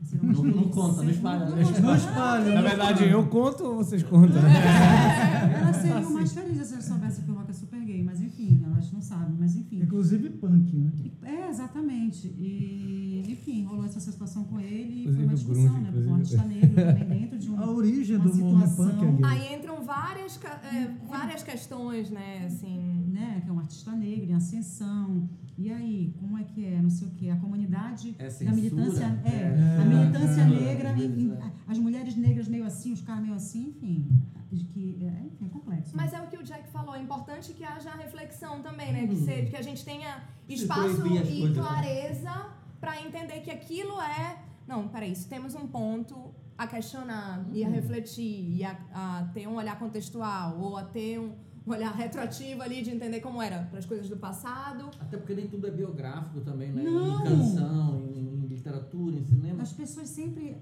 [0.02, 1.44] serão Não, não conta, não espalha.
[1.50, 1.80] Não Não conta.
[1.82, 2.54] Não espalha.
[2.54, 4.40] Na verdade, eu conto ou vocês contam?
[4.40, 7.67] Elas seriam mais felizes se elas soubessem que o rock é super gay,
[8.08, 9.80] mas enfim, elas não sabem, mas enfim.
[9.82, 10.90] Inclusive punk, né?
[11.22, 12.28] É, exatamente.
[12.38, 15.90] E, enfim, rolou essa situação com ele e foi Inclusive uma o discussão, grunge, né?
[15.92, 16.40] Porque um inclusive.
[16.40, 17.58] artista negro também dentro de um.
[17.60, 19.26] A origem uma do situação- punk é.
[19.26, 20.40] Aí entram várias,
[20.72, 22.78] é, várias questões, né, assim...
[23.08, 25.28] Né, que é um artista negro em ascensão.
[25.56, 26.80] E aí, como é que é?
[26.80, 27.30] Não sei o quê.
[27.30, 29.04] A comunidade É da militância.
[29.24, 29.78] É, É.
[29.82, 30.46] a militância É.
[30.46, 31.52] negra, em- em- é.
[31.66, 34.06] as mulheres negras meio assim, os caras meio assim, enfim.
[34.52, 35.96] De Que, é, enfim, é complexo.
[35.96, 39.06] Mas é o que o Jack falou, é importante que haja reflexão também, né?
[39.06, 39.24] Que, Hum.
[39.24, 41.62] seja, que a gente tenha Se espaço e coisas, né?
[41.62, 42.46] clareza
[42.80, 44.38] para entender que aquilo é.
[44.66, 47.72] Não, peraí, isso temos um ponto a questionar e a Hum.
[47.72, 51.32] refletir e a, a ter um olhar contextual ou a ter um
[51.66, 54.90] olhar retroativo ali de entender como era para as coisas do passado.
[55.00, 56.82] Até porque nem tudo é biográfico também, né?
[56.82, 57.20] Não.
[57.20, 59.62] Em canção, em, em literatura, em cinema.
[59.62, 60.56] As pessoas sempre.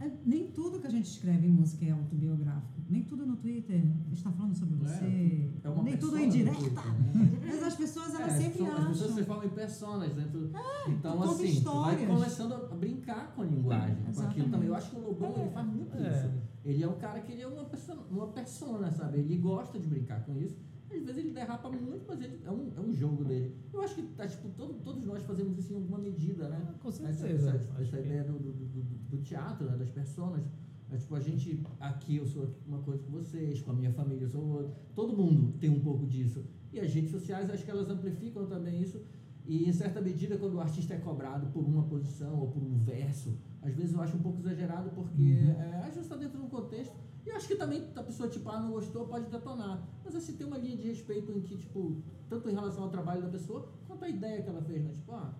[0.00, 2.80] É, Nem tudo que a gente escreve em música é autobiográfico.
[2.88, 3.82] Nem tudo no Twitter
[4.12, 5.50] está falando sobre você.
[5.64, 6.56] É uma Nem tudo é indireta.
[6.56, 7.40] Twitter, né?
[7.46, 9.24] Mas as pessoas, elas É, sempre são- As pessoas se acham.
[9.24, 10.50] formam em personas dentro.
[10.88, 14.68] então, conta assim, tu vai começando a brincar com a linguagem, com aquilo também.
[14.68, 16.10] Eu acho que o Lobão ele faz muito É.
[16.10, 16.30] isso.
[16.64, 19.18] Ele é um cara que ele é uma persona, uma persona, sabe?
[19.18, 20.56] Ele gosta de brincar com isso.
[20.90, 23.54] Às vezes ele derrapa muito, mas ele, é, um, é um jogo dele.
[23.72, 26.74] Eu acho que tá, tipo, todo, todos nós fazemos isso em alguma medida, né?
[26.80, 27.50] Com Essa, certeza.
[27.50, 29.76] essa, essa que- ideia do, do, do, do teatro, né?
[29.76, 30.44] das personas.
[30.90, 34.24] É, tipo, a gente, aqui eu sou uma coisa com vocês, com a minha família
[34.24, 34.72] eu sou outra.
[34.94, 36.44] Todo mundo tem um pouco disso.
[36.72, 39.00] E as redes sociais, acho que elas amplificam também isso.
[39.44, 42.78] E, em certa medida, quando o artista é cobrado por uma posição ou por um
[42.78, 45.22] verso, às vezes eu acho um pouco exagerado, porque
[45.58, 46.94] é, às vezes está dentro de um contexto.
[47.26, 49.84] E acho que também a pessoa, tipo, ah, não gostou, pode detonar.
[50.04, 53.22] Mas, assim, tem uma linha de respeito em que, tipo, tanto em relação ao trabalho
[53.22, 54.92] da pessoa, quanto à ideia que ela fez, né?
[54.92, 55.34] Tipo, ah,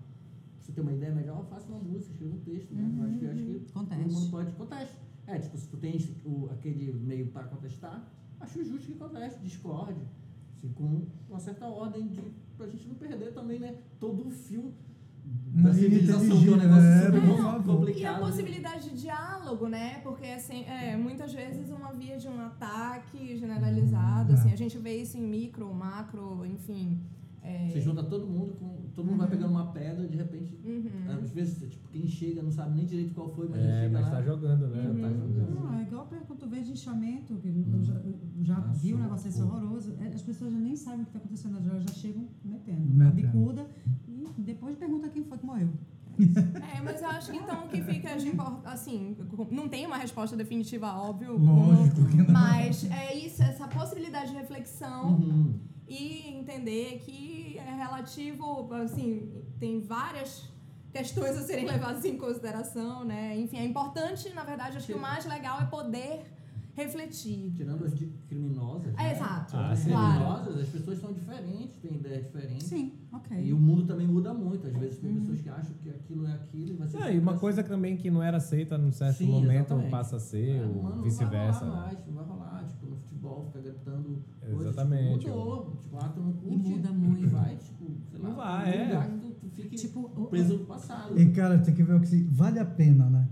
[0.60, 2.92] você tem uma ideia melhor, faça uma música, escreva um texto, né?
[2.98, 4.02] Eu acho que, acho que Conteste.
[4.04, 4.96] todo mundo pode conteste.
[5.28, 10.00] É, tipo, se tu tens o, aquele meio para contestar, acho justo que conteste, discorde,
[10.56, 12.20] assim, com uma certa ordem de,
[12.56, 14.72] pra gente não perder também, né, todo o fio
[15.54, 17.98] Na civilização, que é um negócio é, super complicado.
[17.98, 20.00] E a possibilidade de diálogo, né?
[20.02, 24.52] Porque assim, é, muitas vezes uma via de um ataque generalizado, Hum, assim, é.
[24.52, 27.00] a gente vê isso em micro, macro, enfim,
[27.48, 31.12] É, Você junta todo mundo, com, todo mundo vai pegando uma pedra, de repente, uhum.
[31.16, 33.92] às vezes, tipo, quem chega não sabe nem direito qual foi, mas já É, chega
[33.92, 34.10] mas lá.
[34.16, 34.82] tá jogando, né?
[34.82, 35.54] Já tá jogando.
[35.54, 38.98] Não, é igual quando tu vê de inchamento, que eu já, eu já vi um
[38.98, 41.92] negócio desse horroroso, é, as pessoas já nem sabem o que está acontecendo, elas já
[41.94, 43.04] chegam metendo, Metendo.
[43.04, 43.66] a bicuda,
[44.76, 45.68] e pergunta quem foi que morreu.
[46.74, 48.32] É, mas eu acho que então o que fica de
[48.64, 49.16] assim,
[49.50, 51.36] não tem uma resposta definitiva, óbvio.
[51.36, 52.30] Lógico que não.
[52.30, 55.60] Mas é isso, essa possibilidade de reflexão Uhum.
[55.86, 60.48] e entender que é relativo, assim, tem várias
[60.90, 63.38] questões a serem levadas em consideração, né?
[63.38, 66.24] Enfim, é importante, na verdade, acho que o mais legal é poder
[66.76, 67.52] refletir.
[67.56, 68.92] Tirando as de criminosas.
[68.94, 69.12] É, né?
[69.12, 69.56] exato.
[69.56, 69.84] Ah, As sim.
[69.90, 72.66] criminosas, as pessoas são diferentes, têm ideias diferentes.
[72.66, 73.42] Sim, ok.
[73.44, 74.66] E o mundo também muda muito.
[74.66, 75.08] Às vezes Uhum.
[75.08, 77.40] tem pessoas que acham que aquilo é aquilo e vai ser É, e uma assim.
[77.40, 79.90] coisa também que não era aceita num certo Sim, momento exatamente.
[79.90, 81.64] passa a ser, É, ou vice-versa.
[81.64, 82.64] Não vai rolar mais, não vai rolar.
[82.68, 84.60] Tipo, no futebol, ficar gritando coisas.
[84.66, 85.18] Exatamente.
[85.20, 85.76] Tipo, mudou.
[85.82, 86.68] Tipo, ah, tu não curte.
[86.68, 87.28] muda muito.
[87.28, 88.28] Vai, tipo, sei lá.
[88.28, 89.00] Não vai, é.
[89.20, 91.18] tu, tu fique Tipo, preso no passado.
[91.18, 93.28] E cara, tem que ver o que se vale a pena, né?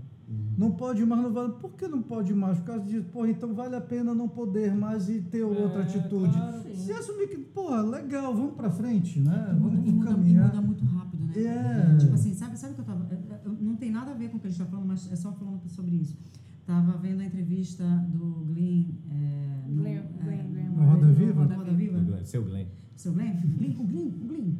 [0.57, 1.53] Não pode mais, não vale.
[1.53, 2.57] Por que não pode mais?
[2.59, 5.83] Por causa disso, porra, então vale a pena não poder mais e ter outra É,
[5.83, 6.31] atitude.
[6.33, 6.63] claro.
[6.75, 9.49] Se assumir que, porra, legal, vamos pra frente, né?
[9.51, 10.47] E muda, Vamos muda, caminhar.
[10.47, 11.33] muda muito rápido, né?
[11.35, 11.97] É.
[11.97, 13.07] Tipo assim, sabe, sabe o que eu tava.
[13.11, 15.11] eu- eu- Não tem nada a ver com o que a gente tá falando, mas
[15.11, 16.17] é só falando sobre isso.
[16.65, 18.85] Tava vendo a entrevista do Glenn.
[19.11, 21.41] É, no, Glenn- é, Glenn- Glenn no- Roda Viva?
[21.43, 22.23] Roda, Roda Viva.
[22.23, 22.65] Seu Glenn.
[22.95, 23.33] Seu Glenn?
[23.57, 24.53] Glenn, o Glenn, o Glenn.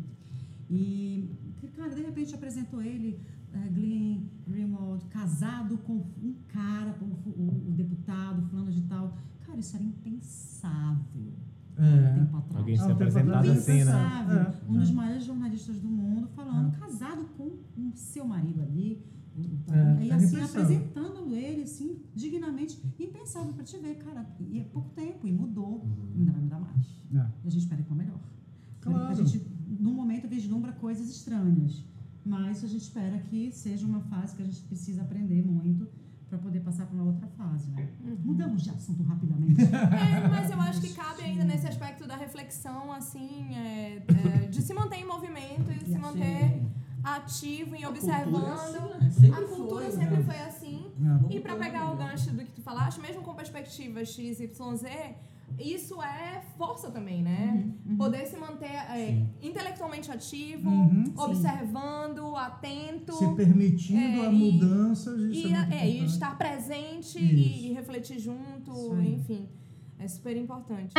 [0.70, 1.30] E,
[1.76, 3.20] cara, de repente apresentou ele,
[3.74, 9.18] Glenn Greenwald, casado com um cara, o, o- o deputado, fulano de tal.
[9.46, 11.34] Cara, isso era impensável.
[11.78, 12.14] É.
[12.14, 12.56] Tempo atrás.
[12.58, 13.82] Alguém se apresentado assim, né?
[13.82, 14.40] Impensável.
[14.40, 14.80] É, um é.
[14.80, 17.44] dos maiores jornalistas do mundo falando, casado com
[17.78, 19.04] o seu marido ali.
[19.70, 22.82] É, e assim, apresentando ele, assim, dignamente.
[22.98, 24.26] Impensável pra te ver, cara.
[24.40, 25.86] E é pouco tempo, e mudou.
[26.16, 26.86] Ainda vai mudar mais.
[27.14, 27.18] É.
[27.44, 28.20] E a gente espera que vá melhor.
[28.80, 29.08] Claro.
[29.10, 29.46] A gente,
[29.80, 31.84] no momento, vislumbra coisas estranhas.
[32.26, 35.88] Mas a gente espera que seja uma fase que a gente precisa aprender muito
[36.28, 37.88] para poder passar para uma outra fase, né?
[38.24, 39.62] Mudamos de assunto rapidamente.
[39.62, 44.02] É, mas eu acho que cabe ainda nesse aspecto da reflexão, assim, é,
[44.44, 46.64] é, de se manter em movimento e se manter
[47.04, 48.32] ativo e A observando.
[48.32, 49.38] cultura é assim, né?
[49.38, 50.24] A cultura foi, sempre né?
[50.24, 50.92] foi assim.
[51.30, 51.36] É.
[51.36, 54.50] E para pegar o gancho do que tu falaste, mesmo com perspectiva XYZ,
[55.60, 57.70] isso é força também, né?
[57.98, 61.14] Poder se manter é, intelectualmente ativo, Uhum.
[61.18, 63.14] observando, atento.
[63.14, 65.20] Se permitindo É, a e- mudanças.
[65.22, 66.06] isso E, é é, e importante.
[66.14, 69.14] estar presente e, e refletir junto, aí.
[69.16, 69.48] enfim.
[69.98, 70.94] É super importante.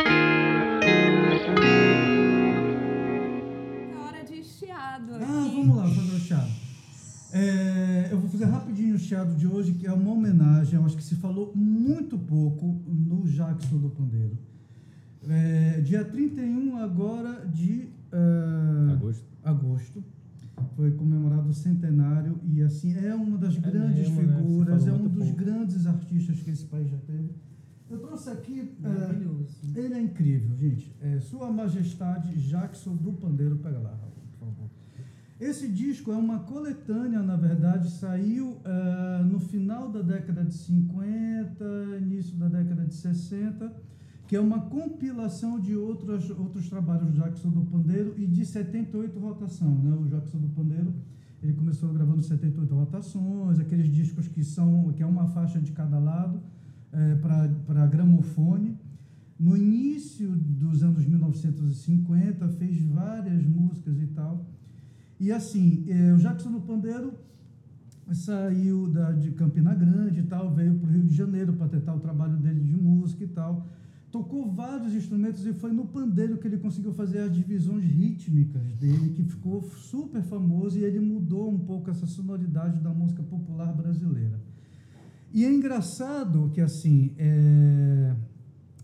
[3.91, 5.23] É hora de chiado aqui.
[5.25, 6.66] Ah, vamos lá fazer o chiado.
[7.37, 10.97] É, eu vou fazer rapidinho o chiado de hoje, que é uma homenagem, eu acho
[10.97, 14.37] que se falou muito pouco no Jackson do Pandeiro.
[15.29, 19.25] É, dia 31 agora de é, Agosto.
[19.43, 20.03] agosto
[20.75, 24.37] foi comemorado o centenário e assim é uma das grandes mesmo, né?
[24.37, 25.37] Figuras, falou é um dos pouco.
[25.43, 27.29] grandes artistas que esse país já teve.
[27.89, 29.57] Eu trouxe aqui é, Maravilhoso.
[29.75, 30.91] ele é incrível, gente.
[31.01, 33.57] É, Sua Majestade Jackson do Pandeiro.
[33.57, 34.69] Pega lá, Raul, por favor.
[35.39, 41.63] Esse disco é uma coletânea, na verdade, saiu ah, no final da década de 50,
[42.01, 43.71] início da década de 60,
[44.27, 49.19] que é uma compilação de outros, outros trabalhos do Jackson do Pandeiro e de 78
[49.19, 49.75] rotação.
[49.75, 49.95] Né?
[49.95, 50.93] O Jackson do Pandeiro
[51.41, 55.99] ele começou gravando 78 rotações, aqueles discos que são que é uma faixa de cada
[55.99, 56.41] lado
[56.91, 58.75] é, para gramofone.
[59.39, 64.47] No início dos anos 1950, fez várias músicas e tal.
[65.19, 67.13] E assim, eh, o Jackson do Pandeiro
[68.13, 71.95] saiu da, de Campina Grande e tal, veio para o Rio de Janeiro para tentar
[71.95, 73.65] o trabalho dele de música e tal.
[74.11, 79.09] Tocou vários instrumentos e foi no pandeiro que ele conseguiu fazer as divisões rítmicas dele,
[79.09, 84.39] que ficou super famoso e ele mudou um pouco essa sonoridade da música popular brasileira.
[85.33, 88.15] E é engraçado que, assim, é,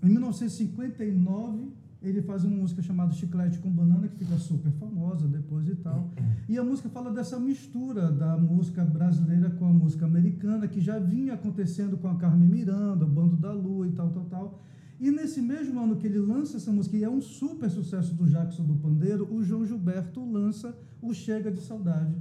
[0.03, 1.71] em 1959,
[2.03, 6.11] ele faz uma música chamada Chiclete com Banana, que fica super famosa depois e tal.
[6.49, 10.99] E a música fala dessa mistura da música brasileira com a música americana, que já
[10.99, 14.61] vinha acontecendo com a Carmen Miranda, o Bando da Lua e tal, tal, tal.
[14.99, 18.25] E nesse mesmo ano que ele lança essa música, e é um super sucesso do
[18.25, 22.15] Jackson do Pandeiro, o João Gilberto lança o Chega de Saudade,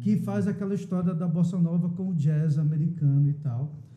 [0.00, 3.87] que faz aquela história da bossa nova com o jazz americano e tal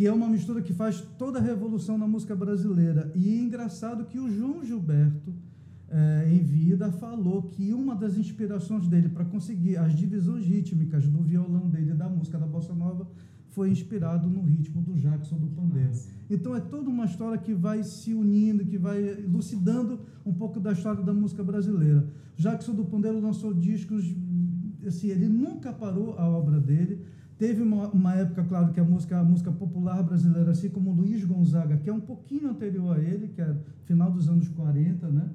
[0.00, 3.12] que é uma mistura que faz toda a revolução na música brasileira.
[3.14, 5.34] E é engraçado que o João Gilberto,
[5.90, 11.22] eh, em vida, falou que uma das inspirações dele para conseguir as divisões rítmicas do
[11.22, 13.06] violão dele da música da bossa nova
[13.50, 15.92] foi inspirado no ritmo do Jackson do pandeiro.
[16.30, 20.72] Então é toda uma história que vai se unindo, que vai elucidando um pouco da
[20.72, 22.08] história da música brasileira.
[22.38, 24.02] Jackson do pandeiro lançou discos,
[24.86, 27.04] assim, ele nunca parou a obra dele.
[27.40, 31.24] Teve uma, uma época, claro, que a música, a música popular brasileira, assim como Luiz
[31.24, 35.30] Gonzaga, que é um pouquinho anterior a ele, que é final dos anos 40, né?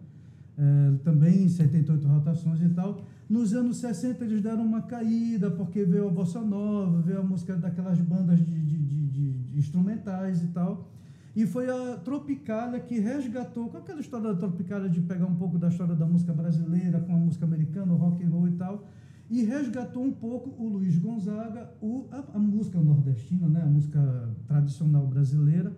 [0.56, 3.04] É, também 78 rotações e tal.
[3.28, 7.56] Nos anos 60 eles deram uma caída, porque veio a bossa nova, veio a música
[7.56, 10.88] daquelas bandas de, de, de, de instrumentais e tal.
[11.36, 15.58] E foi a Tropicália que resgatou, com aquela história da Tropicália de pegar um pouco
[15.58, 18.88] da história da música brasileira com a música americana, o rock and roll e tal,
[19.30, 24.30] e resgatou um pouco o Luiz Gonzaga, o, a, a música nordestina, né, a música
[24.48, 25.76] tradicional brasileira,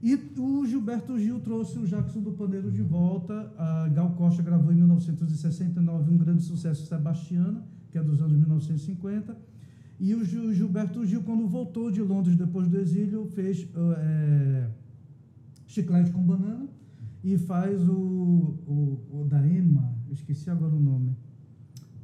[0.00, 3.52] e o Gilberto Gil trouxe o Jackson do Pandeiro de volta.
[3.58, 9.36] A Gal Costa gravou em 1969 um grande sucesso, Sebastiana, que é dos anos 1950.
[9.98, 14.68] E o Gilberto Gil, quando voltou de Londres depois do exílio, fez é,
[15.66, 16.68] Chiclete com Banana
[17.24, 21.16] e faz o, o, o da Ema, esqueci agora o nome.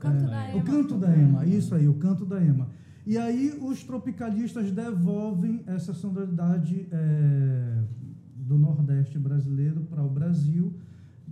[0.05, 0.59] Canto é, da Ema.
[0.59, 2.69] O Canto da Ema, isso aí, o Canto da Ema.
[3.07, 7.83] E aí os tropicalistas devolvem essa sonoridade é,
[8.35, 10.73] do Nordeste brasileiro para o Brasil,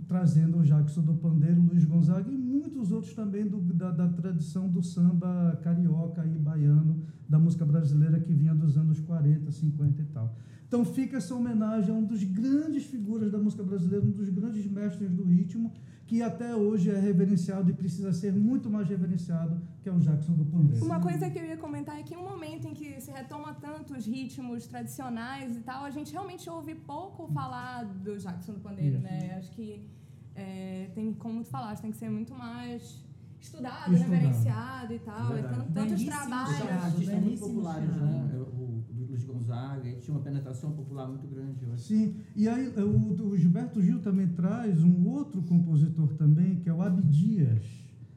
[0.07, 4.69] trazendo o Jackson do Pandeiro, Luiz Gonzaga e muitos outros também do, da, da, tradição
[4.69, 10.05] do samba carioca e baiano, da música brasileira que vinha dos anos 40, 50 e
[10.05, 10.35] tal.
[10.67, 14.65] Então fica essa homenagem a um dos grandes figuras da música brasileira, um dos grandes
[14.65, 15.71] mestres do ritmo,
[16.05, 20.33] que até hoje é reverenciado e precisa ser muito mais reverenciado, que é o Jackson
[20.33, 20.85] do Pandeiro.
[20.85, 23.53] Uma coisa que eu ia comentar é que em um momento em que se retoma
[23.53, 28.59] tanto os ritmos tradicionais e tal, a gente realmente ouve pouco falar do Jackson do
[28.59, 29.35] Pandeiro, né?
[29.37, 29.87] Acho que
[30.35, 33.03] é, tem, como tu falaste, tem que ser muito mais
[33.39, 34.11] estudado, estudado.
[34.11, 35.37] reverenciado e tal.
[35.37, 36.61] É tanto, tantos trabalhos.
[36.61, 38.31] Artistas muito populares, né?
[38.35, 38.83] O,
[39.13, 41.59] Luiz Gonzaga, ele tinha uma penetração popular muito grande.
[41.77, 46.73] Sim, e aí o, o, Gilberto Gil também traz um outro compositor também, que é
[46.73, 47.63] o Abdias.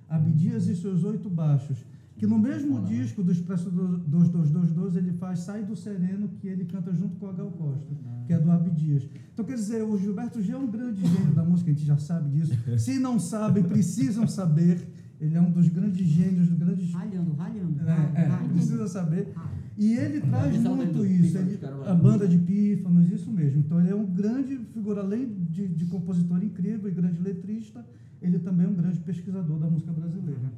[0.09, 1.85] Abdias e seus oito baixos.
[2.17, 6.91] Que no mesmo disco do Expresso 2222 ele faz Sai do Sereno, que ele canta
[6.95, 7.95] junto com a Gal Costa,
[8.27, 9.07] que é do Abdias.
[9.35, 11.99] Então, quer dizer, o Gilberto Gil é um grande gênio da música, a gente já
[11.99, 12.55] sabe disso.
[12.81, 14.89] Se não sabem, precisam saber.
[15.21, 16.91] Ele é um dos grandes gênios, dos grandes.
[16.93, 17.81] Ralhando, ralhando.
[17.89, 19.35] É, é, precisa saber.
[19.77, 23.61] E ele traz muito isso, ele, a banda de pífanos, isso mesmo.
[23.61, 27.85] Então ele é um grande figura, além de, de compositor incrível e grande letrista,
[28.23, 30.51] ele também é um grande pesquisador da música brasileira.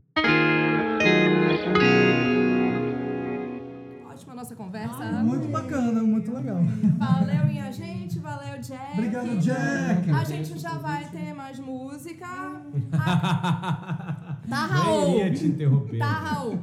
[4.09, 5.03] Ótima nossa conversa.
[5.03, 6.63] Ah, muito bacana, muito legal.
[6.99, 8.93] Valeu, minha gente, valeu, Jack.
[8.93, 10.11] Obrigado, Jack.
[10.11, 12.27] A gente já vai ter mais música.
[12.93, 14.39] A...
[14.49, 15.19] Tá, Raul.
[15.19, 15.99] Eu ia te interromper.
[15.99, 16.59] Tá, Raul.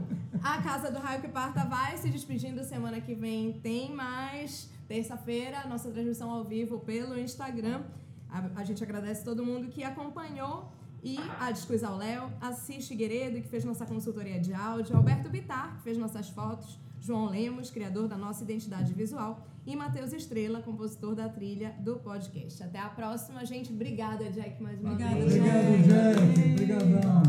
[0.45, 2.63] A Casa do Raio que Parta vai se despedindo.
[2.63, 4.69] Semana que vem tem mais.
[4.87, 7.81] Terça-feira, nossa transmissão ao vivo pelo Instagram.
[8.29, 10.71] A, a, gente agradece todo mundo que acompanhou.
[11.03, 15.77] E a Discos ao Léo, Assis Figueiredo, que fez nossa consultoria de áudio, Alberto Bitar,
[15.77, 21.15] que fez nossas fotos, João Lemos, criador da nossa identidade visual, e Matheus Estrela, compositor
[21.15, 22.61] da trilha do podcast.
[22.61, 23.73] Até a próxima, gente.
[23.73, 25.37] Obrigada, Jack, mais uma Obrigada, vez.
[25.37, 26.51] Obrigado, Jack.
[26.51, 27.23] Obrigadão.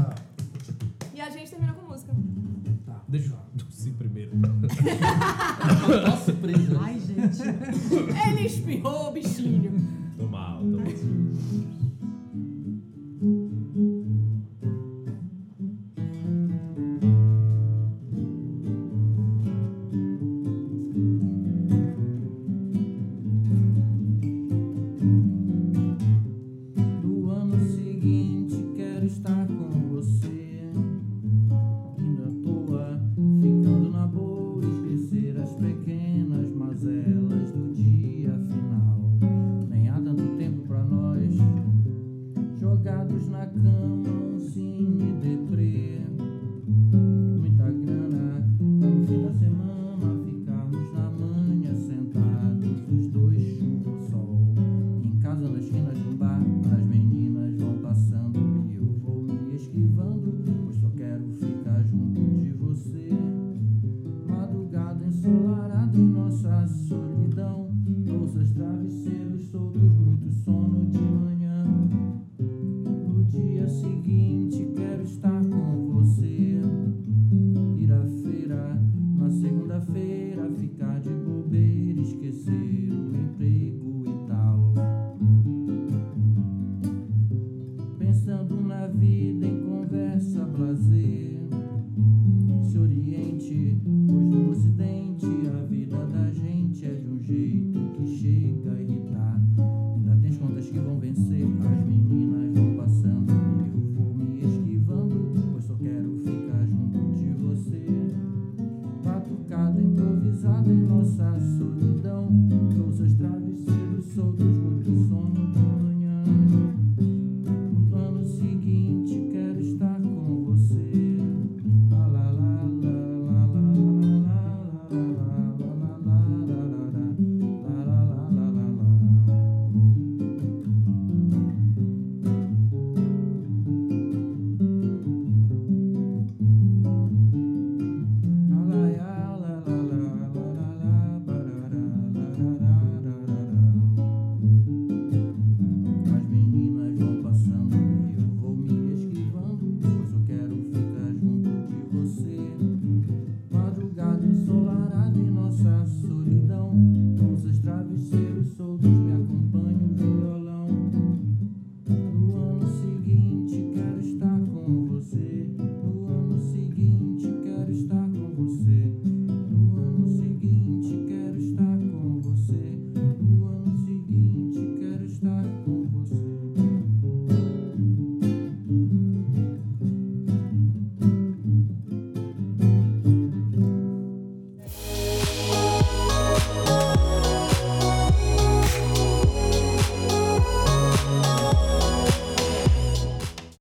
[1.15, 2.13] E a gente termina com música.
[3.09, 4.37] Deixa eu tossir primeiro.
[4.37, 6.79] Nossa, surpresa.
[6.81, 7.43] Ai, gente.
[8.29, 9.73] Ele espirrou, bichinho.
[10.17, 10.87] Tô mal, tô mal.